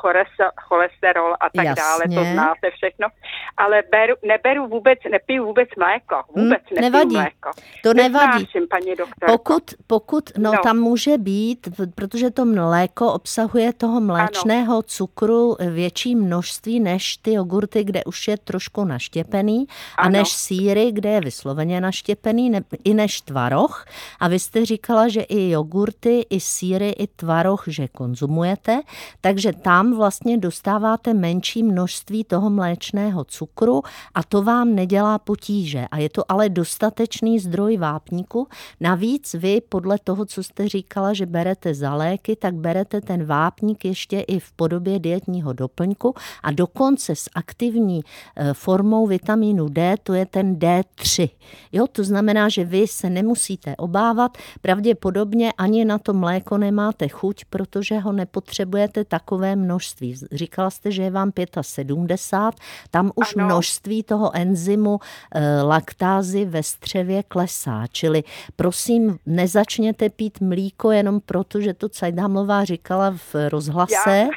cholesterol 0.67 1.33
a 1.33 1.49
tak 1.55 1.65
Jasně. 1.65 1.83
dále, 1.83 2.03
to 2.15 2.33
znáte 2.33 2.71
všechno. 2.71 3.07
Ale 3.57 3.83
beru, 3.91 4.15
neberu 4.27 4.67
vůbec, 4.67 4.99
nepiju 5.11 5.45
vůbec 5.45 5.69
mléko, 5.77 6.15
hm, 6.15 6.41
vůbec 6.41 6.61
hmm, 6.69 6.75
nepiju 6.75 6.81
nevadí. 6.81 7.15
mléko. 7.15 7.51
To 7.83 7.93
nevadí. 7.93 8.47
paní 8.69 8.93
Pokud, 9.25 9.63
pokud 9.87 10.37
no, 10.37 10.51
no, 10.51 10.59
tam 10.63 10.77
může 10.77 11.17
být, 11.17 11.67
protože 11.95 12.31
to 12.31 12.45
mléko 12.45 13.13
obsahuje 13.13 13.73
toho 13.73 14.01
mléčného 14.01 14.73
ano. 14.73 14.81
cukru 14.81 15.55
větší 15.59 16.15
množství 16.15 16.79
než 16.79 17.17
ty 17.17 17.33
jogurty, 17.33 17.83
kde 17.83 18.03
už 18.03 18.27
je 18.27 18.37
trošku 18.37 18.85
naštěpený 18.85 19.65
ano. 19.97 20.07
a 20.07 20.09
než 20.09 20.29
síry, 20.29 20.91
kde 20.91 21.09
je 21.09 21.21
vysloveně 21.21 21.81
naštěpený, 21.81 22.49
ne, 22.49 22.61
i 22.83 22.93
než 22.93 23.21
tvaroh. 23.21 23.85
A 24.19 24.27
vy 24.27 24.39
jste 24.39 24.65
říkala, 24.65 25.07
že 25.07 25.21
i 25.21 25.49
jogurty, 25.49 26.25
i 26.29 26.39
síry, 26.39 26.89
i 26.89 27.07
tvaroh, 27.07 27.63
že 27.67 27.87
konzumujete, 27.87 28.81
takže 29.21 29.53
tam 29.53 29.95
vlastně 29.97 30.37
dostáváte 30.37 31.13
menší 31.13 31.63
množství 31.63 32.23
toho 32.23 32.49
mléčného 32.49 33.23
cukru 33.23 33.81
a 34.13 34.23
to 34.23 34.43
vám 34.43 34.75
nedělá 34.75 35.19
potíže. 35.19 35.85
A 35.91 35.97
je 35.97 36.09
to 36.09 36.31
ale 36.31 36.49
dostatečný 36.49 37.39
zdroj 37.39 37.77
vápníku. 37.77 38.47
Navíc 38.79 39.33
vy 39.33 39.61
podle 39.61 39.97
toho, 40.03 40.25
co 40.25 40.43
jste 40.43 40.69
říkala, 40.69 41.13
že 41.13 41.25
berete 41.25 41.73
za 41.73 41.95
léky, 41.95 42.35
tak 42.35 42.55
berete 42.55 43.01
ten 43.01 43.25
vápník 43.25 43.85
ještě 43.85 44.19
i 44.19 44.39
v 44.39 44.51
podobě 44.51 44.99
dietního 44.99 45.53
doplňku 45.53 46.13
a 46.43 46.51
dokonce 46.51 47.15
s 47.15 47.29
aktivní 47.35 48.01
eh, 48.35 48.53
formou 48.53 49.07
vitamínu 49.07 49.69
D, 49.69 49.95
to 50.03 50.13
je 50.13 50.25
ten 50.25 50.55
D3. 50.55 51.29
Jo, 51.71 51.87
to 51.87 52.03
znamená, 52.03 52.49
že 52.49 52.65
vy 52.65 52.87
se 52.87 53.09
nemusíte 53.09 53.75
obávat, 53.75 53.92
pravděpodobně 54.61 55.53
ani 55.57 55.85
na 55.85 55.97
to 55.97 56.13
mléko 56.13 56.57
nemáte 56.57 57.07
chuť, 57.07 57.45
protože 57.49 57.99
ho 57.99 58.11
nepotřebujete 58.11 59.05
takové 59.05 59.55
množství. 59.55 60.15
Říkala 60.31 60.69
jste, 60.69 60.91
že 60.91 61.03
je 61.03 61.11
vám 61.11 61.31
75, 61.61 62.65
tam 62.91 63.11
už 63.15 63.35
ano. 63.35 63.45
množství 63.45 64.03
toho 64.03 64.35
enzymu 64.35 64.99
e, 65.31 65.61
laktázy 65.61 66.45
ve 66.45 66.63
střevě 66.63 67.23
klesá. 67.23 67.83
Čili 67.91 68.23
prosím, 68.55 69.17
nezačněte 69.25 70.09
pít 70.09 70.41
mlíko 70.41 70.91
jenom 70.91 71.19
proto, 71.25 71.61
že 71.61 71.73
to 71.73 71.89
Cajdhamlová 71.89 72.63
říkala 72.63 73.11
v 73.11 73.35
rozhlase. 73.49 74.27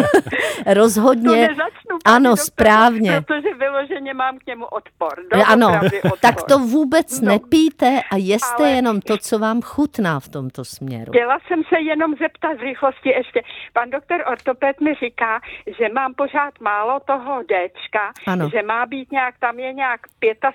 Rozhodně. 0.66 1.48
To 1.48 1.52
nezačnu, 1.52 1.98
ano, 2.04 2.30
doktor, 2.30 2.46
správně. 2.46 3.20
Protože 3.26 3.54
vyloženě 3.58 4.14
mám 4.14 4.38
k 4.38 4.46
němu 4.46 4.64
odpor. 4.64 5.12
Ano, 5.46 5.80
odpor. 5.86 6.18
tak 6.20 6.42
to 6.42 6.58
vůbec 6.58 7.20
no. 7.20 7.28
nepíte 7.28 8.00
a 8.10 8.16
jeste 8.16 8.62
Ale... 8.62 8.70
jenom 8.70 8.91
to, 9.00 9.18
co 9.18 9.38
vám 9.38 9.62
chutná 9.62 10.20
v 10.20 10.28
tomto 10.28 10.64
směru. 10.64 11.12
Chtěla 11.12 11.38
jsem 11.46 11.62
se 11.68 11.80
jenom 11.80 12.14
zeptat 12.20 12.58
z 12.58 12.60
rychlosti 12.60 13.08
ještě. 13.08 13.42
Pan 13.72 13.90
doktor 13.90 14.24
ortoped 14.32 14.80
mi 14.80 14.94
říká, 14.94 15.40
že 15.78 15.88
mám 15.88 16.14
pořád 16.14 16.60
málo 16.60 17.00
toho 17.00 17.42
Dčka, 17.42 18.12
ano. 18.26 18.50
že 18.52 18.62
má 18.62 18.86
být 18.86 19.12
nějak, 19.12 19.34
tam 19.38 19.58
je 19.58 19.72
nějak 19.72 20.00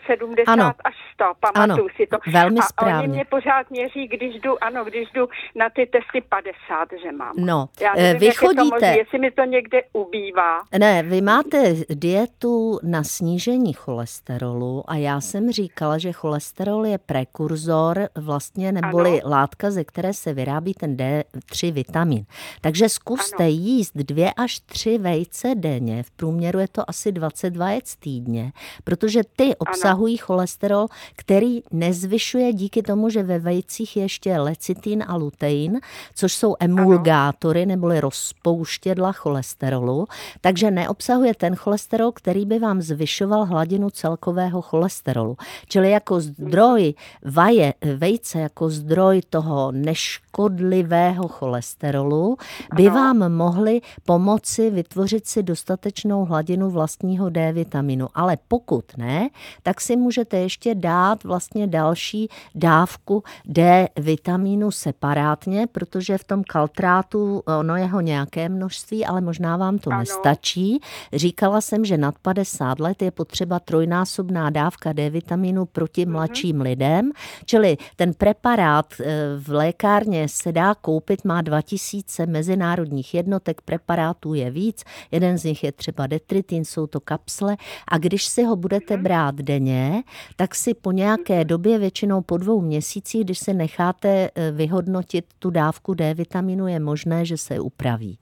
75 0.07 0.47
ano. 0.47 0.73
až 0.83 0.95
100, 1.13 1.25
pamatuju 1.39 1.87
ano. 1.87 1.95
si 1.95 2.07
to. 2.07 2.17
Velmi 2.31 2.59
a 2.59 2.63
správně. 2.63 2.97
oni 2.97 3.07
mě 3.07 3.25
pořád 3.25 3.71
měří, 3.71 4.07
když 4.07 4.41
jdu, 4.41 4.63
ano, 4.63 4.85
když 4.85 5.11
jdu 5.13 5.27
na 5.55 5.69
ty 5.69 5.85
testy 5.85 6.21
50, 6.29 6.87
že 7.03 7.11
mám. 7.11 7.33
No, 7.37 7.69
Já 7.81 7.93
nevím, 7.93 8.19
vy 8.19 8.31
chodíte... 8.31 8.61
to 8.61 8.65
možný, 8.65 8.97
jestli 8.97 9.19
mi 9.19 9.31
to 9.31 9.43
někde 9.43 9.81
ubývá. 9.93 10.61
Ne, 10.79 11.03
vy 11.03 11.21
máte 11.21 11.73
dietu 11.89 12.79
na 12.83 13.03
snížení 13.03 13.73
cholesterolu 13.73 14.83
a 14.87 14.95
já 14.95 15.21
jsem 15.21 15.51
říkala, 15.51 15.97
že 15.97 16.11
cholesterol 16.11 16.85
je 16.85 16.97
prekurzor 16.97 18.07
vlastně 18.27 18.71
neboli 18.71 19.21
ano. 19.21 19.31
látka, 19.31 19.71
ze 19.71 19.83
které 19.83 20.13
se 20.13 20.33
vyrábí 20.33 20.73
ten 20.73 20.95
D3 20.95 21.71
vitamin. 21.71 22.25
Takže 22.61 22.89
zkuste 22.89 23.43
ano. 23.43 23.47
jíst 23.47 23.95
dvě 23.95 24.33
až 24.33 24.59
tři 24.59 24.97
vejce 24.97 25.55
denně, 25.55 26.03
v 26.03 26.11
průměru 26.11 26.59
je 26.59 26.67
to 26.67 26.89
asi 26.89 27.11
20 27.11 27.57
vajec 27.57 27.95
týdně, 27.95 28.51
protože 28.83 29.21
ty 29.35 29.55
obsahují 29.55 30.19
ano. 30.19 30.25
cholesterol, 30.25 30.87
který 31.15 31.63
nezvyšuje 31.71 32.53
díky 32.53 32.81
tomu, 32.81 33.09
že 33.09 33.23
ve 33.23 33.39
vejcích 33.39 33.97
je 33.97 34.03
ještě 34.03 34.37
lecitin 34.37 35.03
a 35.07 35.15
lutein, 35.15 35.79
což 36.15 36.33
jsou 36.33 36.55
emulgátory 36.59 37.65
neboli 37.65 37.99
rozpouštědla 37.99 39.11
cholesterolu, 39.11 40.07
takže 40.41 40.71
neobsahuje 40.71 41.35
ten 41.35 41.55
cholesterol, 41.55 42.11
který 42.11 42.45
by 42.45 42.59
vám 42.59 42.81
zvyšoval 42.81 43.45
hladinu 43.45 43.89
celkového 43.89 44.61
cholesterolu. 44.61 45.37
Čili 45.67 45.91
jako 45.91 46.21
zdroj 46.21 46.93
vaje, 47.25 47.73
vejce, 48.17 48.39
jako 48.39 48.69
zdroj 48.69 49.21
toho 49.29 49.71
neškodlivého 49.71 51.27
cholesterolu, 51.27 52.37
by 52.75 52.89
vám 52.89 53.33
mohly 53.33 53.81
pomoci 54.05 54.69
vytvořit 54.69 55.27
si 55.27 55.43
dostatečnou 55.43 56.25
hladinu 56.25 56.69
vlastního 56.69 57.29
D 57.29 57.51
vitaminu. 57.51 58.07
Ale 58.15 58.37
pokud 58.47 58.97
ne, 58.97 59.29
tak 59.63 59.81
si 59.81 59.95
můžete 59.95 60.37
ještě 60.37 60.75
dát 60.75 61.23
vlastně 61.23 61.67
další 61.67 62.29
dávku 62.55 63.23
D 63.45 63.87
vitamínu 63.95 64.71
separátně, 64.71 65.67
protože 65.67 66.17
v 66.17 66.23
tom 66.23 66.43
kaltrátu 66.43 67.43
ono 67.59 67.75
je 67.75 67.85
ho 67.85 68.01
nějaké 68.01 68.49
množství, 68.49 69.05
ale 69.05 69.21
možná 69.21 69.57
vám 69.57 69.77
to 69.79 69.89
ano. 69.89 69.99
nestačí. 69.99 70.79
Říkala 71.13 71.61
jsem, 71.61 71.85
že 71.85 71.97
nad 71.97 72.15
50 72.21 72.79
let 72.79 73.01
je 73.01 73.11
potřeba 73.11 73.59
trojnásobná 73.59 74.49
dávka 74.49 74.93
D 74.93 75.09
vitamínu 75.09 75.65
proti 75.65 76.05
mhm. 76.05 76.11
mladším 76.13 76.61
lidem, 76.61 77.11
čili 77.45 77.77
ten 77.95 78.06
preparát 78.13 78.93
eh, 78.99 79.05
v 79.37 79.49
lékárně 79.49 80.27
se 80.27 80.51
dá 80.51 80.75
koupit, 80.75 81.25
má 81.25 81.41
2000 81.41 82.25
mezinárodních 82.25 83.13
jednotek, 83.13 83.61
preparátů 83.61 84.33
je 84.33 84.51
víc, 84.51 84.83
jeden 85.11 85.37
z 85.37 85.43
nich 85.43 85.63
je 85.63 85.71
třeba 85.71 86.07
detritin, 86.07 86.65
jsou 86.65 86.87
to 86.87 86.99
kapsle 86.99 87.57
a 87.87 87.97
když 87.97 88.25
si 88.25 88.43
ho 88.43 88.55
budete 88.55 88.93
mhm. 88.93 89.03
brát 89.03 89.35
denně, 89.35 90.03
tak 90.35 90.55
si 90.55 90.73
po 90.73 90.91
nějaké 90.91 91.45
době, 91.45 91.79
většinou 91.79 92.21
po 92.21 92.37
dvou 92.37 92.61
měsících, 92.61 93.23
když 93.23 93.39
se 93.39 93.53
necháte 93.53 94.29
eh, 94.35 94.51
vyhodnotit 94.51 95.25
tu 95.39 95.49
dávku 95.49 95.93
D 95.93 96.13
vitaminu, 96.13 96.67
je 96.67 96.79
možné, 96.79 97.25
že 97.25 97.37
se 97.37 97.59
upraví. 97.59 98.17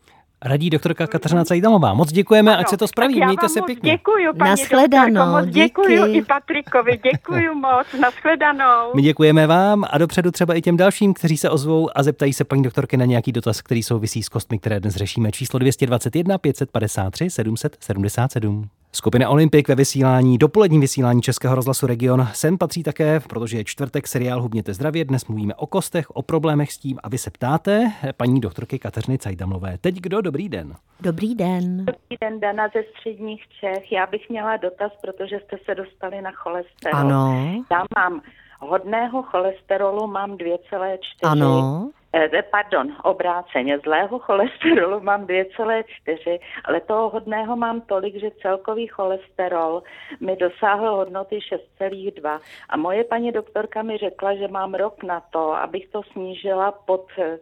Radí 0.46 0.70
doktorka 0.70 1.08
Kateřina 1.08 1.46
Cajdamová. 1.46 1.94
Moc 1.94 2.12
děkujeme, 2.12 2.52
ano, 2.52 2.60
ať 2.60 2.70
se 2.70 2.78
to 2.78 2.88
spraví. 2.88 3.26
Mějte 3.26 3.50
se 3.50 3.62
pěkně. 3.62 3.92
Děkuji, 3.92 4.34
paní 4.38 4.50
Naschledanou, 4.50 5.32
moc 5.32 5.46
děkuji 5.46 6.06
i 6.06 6.22
Patrikovi, 6.22 7.00
děkuji 7.12 7.50
moc, 7.56 7.88
naschledanou. 8.02 8.92
My 8.96 9.02
děkujeme 9.02 9.48
vám 9.48 9.86
a 9.90 9.98
dopředu 9.98 10.32
třeba 10.32 10.54
i 10.54 10.62
těm 10.62 10.78
dalším, 10.78 11.14
kteří 11.14 11.38
se 11.38 11.50
ozvou 11.50 11.90
a 11.96 12.04
zeptají 12.04 12.34
se 12.34 12.44
paní 12.44 12.64
doktorky 12.64 12.98
na 12.98 13.06
nějaký 13.06 13.32
dotaz, 13.32 13.62
který 13.62 13.84
souvisí 13.84 14.24
s 14.24 14.30
kostmi, 14.30 14.60
které 14.60 14.80
dnes 14.80 14.96
řešíme. 14.96 15.32
Číslo 15.32 15.60
221 15.60 16.38
553 16.38 17.30
777. 17.30 18.70
Skupina 18.96 19.30
Olympik 19.30 19.68
ve 19.68 19.76
vysílání, 19.76 20.38
dopolední 20.38 20.80
vysílání 20.80 21.22
Českého 21.22 21.56
rozhlasu 21.56 21.88
Region. 21.88 22.28
Sem 22.34 22.58
patří 22.58 22.84
také, 22.84 23.20
protože 23.20 23.58
je 23.58 23.64
čtvrtek, 23.64 24.08
seriál 24.08 24.42
Hubněte 24.42 24.74
zdravě. 24.74 25.06
Dnes 25.06 25.26
mluvíme 25.26 25.56
o 25.56 25.68
kostech, 25.68 26.12
o 26.12 26.22
problémech 26.22 26.72
s 26.72 26.78
tím 26.78 27.00
a 27.04 27.10
vy 27.10 27.18
se 27.18 27.32
ptáte 27.32 27.92
paní 28.18 28.40
doktorky 28.42 28.80
Kateřiny 28.80 29.18
Cajdamlové. 29.18 29.78
Teď 29.82 29.96
kdo? 29.96 30.22
Dobrý 30.22 30.50
den. 30.50 30.76
Dobrý 31.00 31.36
den. 31.36 31.86
Dobrý 31.86 32.18
den, 32.22 32.40
Dana 32.40 32.68
ze 32.68 32.84
středních 32.92 33.44
Čech. 33.60 33.92
Já 33.92 34.08
bych 34.08 34.30
měla 34.30 34.58
dotaz, 34.58 34.92
protože 35.02 35.40
jste 35.40 35.58
se 35.66 35.76
dostali 35.76 36.22
na 36.22 36.32
cholesterol. 36.32 37.00
Ano. 37.00 37.52
Já 37.72 37.84
mám 37.98 38.22
hodného 38.60 39.24
cholesterolu, 39.24 40.08
mám 40.08 40.32
2,4. 40.32 40.98
Ano. 41.24 41.90
Eh, 42.18 42.44
pardon, 42.52 42.96
obráceně, 43.04 43.80
zlého 43.80 44.20
cholesterolu 44.20 45.00
mám 45.00 45.26
2,4, 45.26 46.40
ale 46.66 46.82
toho 46.82 47.10
hodného 47.10 47.56
mám 47.56 47.82
tolik, 47.82 48.16
že 48.16 48.32
celkový 48.42 48.88
cholesterol 48.88 49.84
mi 50.20 50.36
dosáhl 50.36 50.96
hodnoty 50.96 51.40
6,2. 51.80 52.40
A 52.70 52.78
moje 52.78 53.04
paní 53.04 53.32
doktorka 53.32 53.82
mi 53.82 53.98
řekla, 53.98 54.36
že 54.36 54.48
mám 54.48 54.74
rok 54.74 55.04
na 55.04 55.20
to, 55.20 55.54
abych 55.54 55.88
to 55.88 56.04
snížila 56.04 56.72
pod 56.72 57.06
eh, 57.18 57.38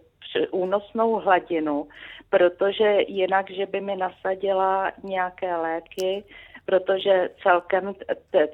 únosnou 0.51 1.15
hladinu, 1.19 1.87
protože 2.29 2.97
jinak, 3.07 3.51
že 3.51 3.65
by 3.65 3.81
mi 3.81 3.95
nasadila 3.95 4.91
nějaké 5.03 5.55
léky, 5.55 6.23
protože 6.65 7.29
celkem, 7.43 7.93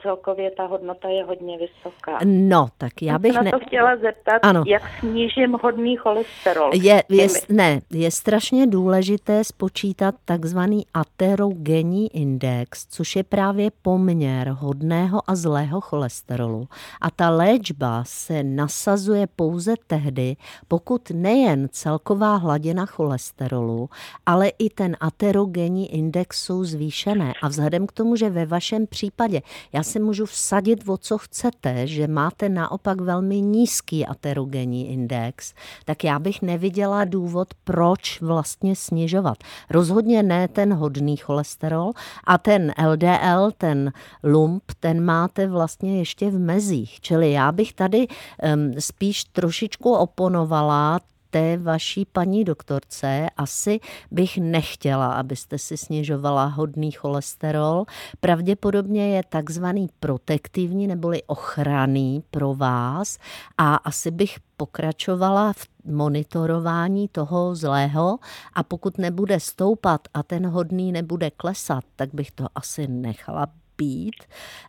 celkově 0.02 0.52
ta 0.52 0.66
hodnota 0.66 1.10
je 1.10 1.24
hodně 1.24 1.58
vysoká. 1.58 2.20
No, 2.26 2.68
tak 2.78 3.02
já 3.02 3.20
bych... 3.20 3.34
Já 3.34 3.42
ne... 3.42 3.52
to 3.52 3.60
chtěla 3.60 3.98
zeptat, 3.98 4.40
ano. 4.42 4.64
jak 4.68 4.82
snížím 5.00 5.58
hodný 5.64 5.96
cholesterol. 5.96 6.72
Je, 6.74 7.04
je, 7.10 7.28
ne, 7.50 7.80
je 7.92 8.12
strašně 8.12 8.68
důležité 8.68 9.44
spočítat 9.44 10.16
takzvaný 10.26 10.86
aterogenní 10.94 12.16
index, 12.16 12.88
což 12.90 13.16
je 13.16 13.24
právě 13.24 13.70
poměr 13.82 14.50
hodného 14.50 15.22
a 15.28 15.36
zlého 15.36 15.82
cholesterolu. 15.82 16.68
A 17.02 17.12
ta 17.12 17.30
léčba 17.30 18.04
se 18.08 18.44
nasazuje 18.44 19.28
pouze 19.36 19.74
tehdy, 19.88 20.36
pokud 20.68 21.12
nejen 21.14 21.68
celková 21.72 22.36
hladina 22.36 22.86
cholesterolu, 22.86 23.90
ale 24.26 24.52
i 24.60 24.70
ten 24.70 24.98
aterogenní 25.00 25.94
index 25.94 26.44
jsou 26.44 26.64
zvýšené. 26.64 27.34
A 27.42 27.48
vzhledem 27.48 27.88
k 27.88 27.92
tomu, 28.00 28.16
že 28.16 28.30
ve 28.30 28.46
vašem 28.46 28.88
případě 28.88 29.42
já 29.74 29.84
se 29.84 30.00
můžu 30.00 30.26
vsadit 30.26 30.90
o 30.90 30.98
co 30.98 31.18
chcete, 31.18 31.88
že 31.88 32.08
máte 32.08 32.50
naopak 32.50 33.02
velmi 33.02 33.42
nízký 33.42 34.06
aterogenní 34.06 34.90
index, 34.90 35.54
tak 35.86 36.04
já 36.04 36.20
bych 36.20 36.42
neviděla 36.42 37.06
důvod, 37.06 37.48
proč 37.64 38.22
vlastně 38.22 38.76
snižovat. 38.76 39.38
Rozhodně 39.70 40.24
ne 40.24 40.48
ten 40.48 40.74
hodný 40.74 41.18
cholesterol 41.18 41.92
a 42.24 42.38
ten 42.38 42.74
LDL, 42.92 43.52
ten 43.58 43.92
lump, 44.24 44.64
ten 44.80 45.04
máte 45.06 45.48
vlastně 45.48 46.00
ještě 46.00 46.30
v 46.30 46.40
mezích. 46.40 47.02
Čili 47.02 47.32
já 47.32 47.52
bych 47.52 47.74
tady 47.74 48.08
um, 48.08 48.74
spíš 48.80 49.24
trošičku 49.24 49.94
oponovala 49.94 51.00
té 51.30 51.58
vaší 51.58 52.06
paní 52.06 52.44
doktorce 52.44 53.30
asi 53.38 53.80
bych 54.12 54.38
nechtěla, 54.38 55.14
abyste 55.14 55.58
si 55.58 55.78
snižovala 55.78 56.46
hodný 56.46 56.92
cholesterol. 56.92 57.86
Pravděpodobně 58.20 59.16
je 59.16 59.24
takzvaný 59.30 59.90
protektivní 60.00 60.88
neboli 60.88 61.24
ochranný 61.24 62.24
pro 62.32 62.54
vás 62.54 63.18
a 63.58 63.76
asi 63.76 64.12
bych 64.12 64.38
pokračovala 64.58 65.54
v 65.54 65.68
monitorování 65.86 67.08
toho 67.08 67.56
zlého 67.56 68.18
a 68.54 68.64
pokud 68.64 68.98
nebude 68.98 69.40
stoupat 69.40 70.02
a 70.14 70.24
ten 70.24 70.48
hodný 70.48 70.92
nebude 70.92 71.32
klesat, 71.32 71.84
tak 71.96 72.10
bych 72.14 72.32
to 72.32 72.48
asi 72.56 72.88
nechala 72.88 73.48
být. 73.78 74.24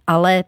Ale 0.06 0.44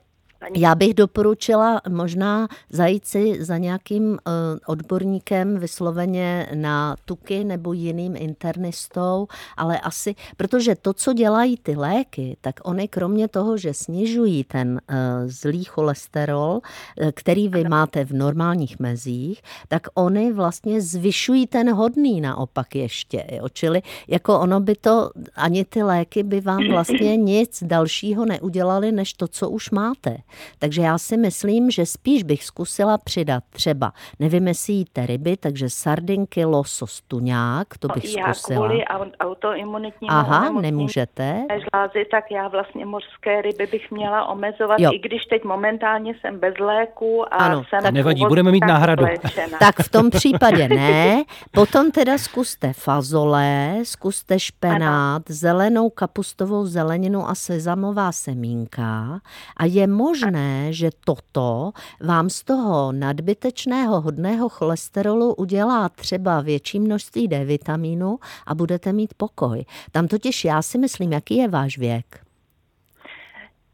já 0.55 0.75
bych 0.75 0.95
doporučila 0.95 1.81
možná 1.89 2.49
zajít 2.71 3.07
si 3.07 3.45
za 3.45 3.59
nějakým 3.59 4.19
eh, 4.19 4.31
odborníkem 4.67 5.59
vysloveně 5.59 6.49
na 6.55 6.97
tuky 7.05 7.45
nebo 7.45 7.73
jiným 7.73 8.17
internistou, 8.17 9.29
ale 9.57 9.81
asi, 9.81 10.15
protože 10.37 10.75
to, 10.75 10.93
co 10.93 11.13
dělají 11.13 11.57
ty 11.57 11.77
léky, 11.77 12.37
tak 12.41 12.61
oni 12.63 12.89
kromě 12.89 13.29
toho, 13.29 13.57
že 13.57 13.75
snižují 13.75 14.45
ten 14.45 14.81
eh, 14.89 14.95
zlý 15.27 15.65
cholesterol, 15.65 16.61
eh, 16.99 17.13
který 17.13 17.49
vy 17.49 17.65
máte 17.65 18.05
v 18.05 18.13
normálních 18.13 18.79
mezích, 18.79 19.43
tak 19.69 19.87
oni 19.95 20.33
vlastně 20.33 20.81
zvyšují 20.81 21.47
ten 21.47 21.73
hodný 21.73 22.21
naopak 22.21 22.75
ještě. 22.75 23.25
Jo? 23.33 23.49
Čili 23.53 23.83
jako 24.09 24.41
ono 24.41 24.61
by 24.61 24.75
to, 24.77 25.11
ani 25.37 25.65
ty 25.65 25.83
léky 25.83 26.23
by 26.23 26.41
vám 26.41 26.69
vlastně 26.69 27.17
nic 27.17 27.63
dalšího 27.67 28.25
neudělali, 28.25 28.93
než 28.93 29.13
to, 29.13 29.29
co 29.29 29.51
už 29.51 29.71
máte. 29.71 30.17
Takže 30.59 30.83
já 30.83 30.99
si 30.99 31.17
myslím, 31.17 31.71
že 31.71 31.87
spíš 31.87 32.23
bych 32.23 32.45
zkusila 32.45 32.99
přidat 32.99 33.45
třeba, 33.51 33.93
nevím, 34.21 34.49
jestli 34.49 34.73
jíte 34.73 35.07
ryby, 35.07 35.37
takže 35.37 35.71
sardinky, 35.71 36.45
losos, 36.45 37.01
tuňák, 37.09 37.67
to 37.79 37.89
bych 37.89 38.17
já 38.17 38.35
zkusila. 38.35 38.67
kvůli 38.67 38.85
autoimunitnímu 39.21 40.13
Aha, 40.13 40.51
nemůžete. 40.61 41.47
Žlázy, 41.49 42.05
tak 42.11 42.25
já 42.31 42.49
vlastně 42.49 42.87
mořské 42.87 43.43
ryby 43.43 43.67
bych 43.67 43.91
měla 43.91 44.27
omezovat, 44.29 44.81
Jo. 44.81 44.91
i 44.95 44.99
když 44.99 45.25
teď 45.25 45.45
momentálně 45.45 46.15
jsem 46.21 46.39
bez 46.41 46.55
léku 46.61 47.35
a 47.35 47.37
Ano, 47.37 47.63
jsem 47.69 47.83
tak- 47.83 47.95
Nevadí, 47.95 48.19
původně 48.19 48.29
budeme 48.29 48.51
mít 48.53 48.65
náhradu. 48.67 49.05
léčena. 49.05 49.59
Tak 49.59 49.77
v 49.81 49.89
tom 49.91 50.11
případě 50.11 50.69
ne. 50.69 51.25
Potom 51.51 51.91
teda 51.91 52.19
zkuste 52.19 52.73
fazole, 52.73 53.75
zkuste 53.83 54.39
špenát, 54.41 55.23
zelenou 55.29 55.91
kapustovou 55.91 56.67
zeleninu 56.67 57.29
a 57.29 57.35
sezamová 57.35 58.13
semínka. 58.13 59.21
A 59.57 59.65
je 59.65 59.87
možné, 59.87 60.22
že 60.71 60.91
toto 61.05 61.73
vám 62.01 62.31
z 62.31 62.43
toho 62.43 62.93
nadbytečného 62.93 64.01
hodného 64.01 64.49
cholesterolu 64.49 65.35
udělá 65.35 65.89
třeba 65.89 66.41
větší 66.41 66.81
množství 66.81 67.29
D 67.29 67.45
vitamínu 67.45 68.19
a 68.47 68.55
budete 68.55 68.93
mít 68.93 69.15
pokoj. 69.15 69.65
Tam 69.93 70.09
totiž 70.09 70.45
já 70.45 70.63
si 70.63 70.79
myslím, 70.79 71.13
jaký 71.13 71.37
je 71.37 71.49
váš 71.49 71.79
věk. 71.79 72.32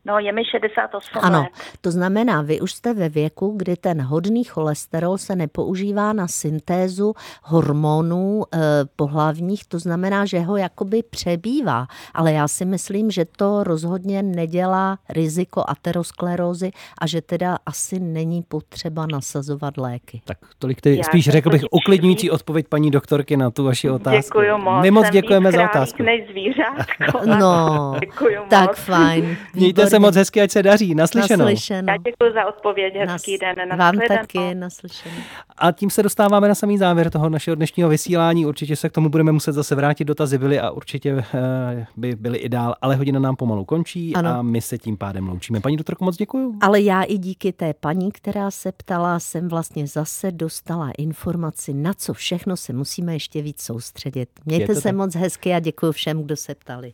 No, 0.09 0.19
je 0.19 0.33
mi 0.33 0.43
68 0.45 1.19
Ano, 1.23 1.39
let. 1.41 1.49
to 1.81 1.91
znamená, 1.91 2.43
vy 2.43 2.61
už 2.61 2.73
jste 2.73 2.95
ve 2.95 3.09
věku, 3.09 3.55
kdy 3.57 3.77
ten 3.77 4.03
hodný 4.03 4.45
cholesterol 4.45 5.19
se 5.19 5.37
nepoužívá 5.37 6.13
na 6.13 6.29
syntézu 6.29 7.15
hormonů 7.43 8.43
e, 8.55 8.59
pohlavních, 8.97 9.65
to 9.69 9.79
znamená, 9.79 10.25
že 10.27 10.41
ho 10.41 10.57
jakoby 10.57 11.03
přebývá. 11.11 11.87
Ale 12.15 12.33
já 12.33 12.49
si 12.49 12.65
myslím, 12.65 13.11
že 13.11 13.25
to 13.25 13.65
rozhodně 13.65 14.23
nedělá 14.23 14.99
riziko 15.09 15.65
aterosklerózy 15.69 16.71
a 17.01 17.07
že 17.07 17.21
teda 17.23 17.59
asi 17.67 18.01
není 18.01 18.43
potřeba 18.43 19.07
nasazovat 19.13 19.77
léky. 19.77 20.21
Tak 20.25 20.39
tolik 20.59 20.87
Já 20.87 21.05
spíš 21.05 21.29
řekl 21.29 21.51
bych 21.51 21.63
uklidňující 21.71 22.31
odpověď 22.31 22.67
paní 22.69 22.91
doktorky 22.91 23.37
na 23.37 23.51
tu 23.51 23.65
vaši 23.65 23.91
otázku. 23.91 24.21
Děkuji 24.41 24.59
moc. 24.59 24.83
My 24.83 24.91
moc 24.91 25.11
děkujeme 25.11 25.53
za 25.53 25.65
otázku. 25.65 26.03
než 26.03 26.31
zvířátko. 26.31 27.21
No, 27.41 27.95
Děkuji 28.01 28.37
tak 28.49 28.67
moc. 28.69 28.79
fajn. 28.79 29.37
Mějte 29.55 29.87
se 29.87 29.98
výborně. 29.99 30.09
moc 30.09 30.17
hezky, 30.17 30.41
ať 30.41 30.51
se 30.51 30.63
daří. 30.63 30.95
Naslyšenou. 30.95 31.45
Naslyšenou. 31.45 31.89
Já 31.93 31.97
děkuji 31.97 32.33
za 32.35 32.47
odpověď, 32.49 32.95
hezký 32.97 33.39
Nas- 33.39 33.55
den. 33.57 33.79
Vám 33.79 33.95
taky 34.09 34.55
naslyšenou. 34.55 35.15
A 35.59 35.73
tím 35.73 35.91
se 35.91 36.03
dostáváme 36.03 36.49
na 36.49 36.55
samý 36.55 36.79
závěr 36.79 37.11
toho 37.11 37.29
našeho 37.29 37.55
dnešního 37.55 37.89
vysílání. 37.89 38.47
Určitě 38.47 38.77
se 38.77 38.89
k 38.89 38.93
tomu 38.93 39.09
budeme 39.09 39.33
muset 39.33 39.53
zase 39.53 39.75
vrátit. 39.75 40.05
Dotazy 40.05 40.39
byly 40.39 40.61
a 40.61 40.71
určitě 40.71 41.25
eh, 41.35 41.87
by 41.97 42.17
byly 42.17 42.39
i 42.39 42.49
dál, 42.49 42.75
ale 42.83 42.97
hodina 42.97 43.21
nám 43.21 43.37
pomalu 43.37 43.65
končí 43.65 44.15
Ano. 44.15 44.31
a 44.31 44.43
my 44.43 44.61
se 44.61 44.79
tím 44.79 44.97
pádem 44.97 45.29
loučíme. 45.29 45.61
Paní 45.61 45.77
doktorko, 45.77 46.05
moc 46.05 46.17
děkuju. 46.17 46.55
Ale 46.61 46.81
já 46.81 47.03
i 47.03 47.19
díky 47.19 47.53
té 47.53 47.75
paní, 47.75 48.13
která 48.13 48.51
se 48.51 48.73
ptala, 48.73 49.19
jsem 49.21 49.49
vlastně 49.49 49.87
zase 49.87 50.31
dostala 50.33 50.91
informaci, 50.99 51.75
na 51.75 51.95
co 51.95 52.15
všechno 52.15 52.57
se 52.57 52.73
musíme 52.73 53.13
ještě 53.13 53.43
víc 53.43 53.63
soustředit. 53.63 54.29
Mějte 54.45 54.75
se 54.75 54.83
tak. 54.83 54.95
moc 54.97 55.15
hezky 55.15 55.55
a 55.55 55.61
děkuji 55.61 55.93
všem, 55.93 56.23
kdo 56.23 56.37
se 56.37 56.55
ptali. 56.55 56.93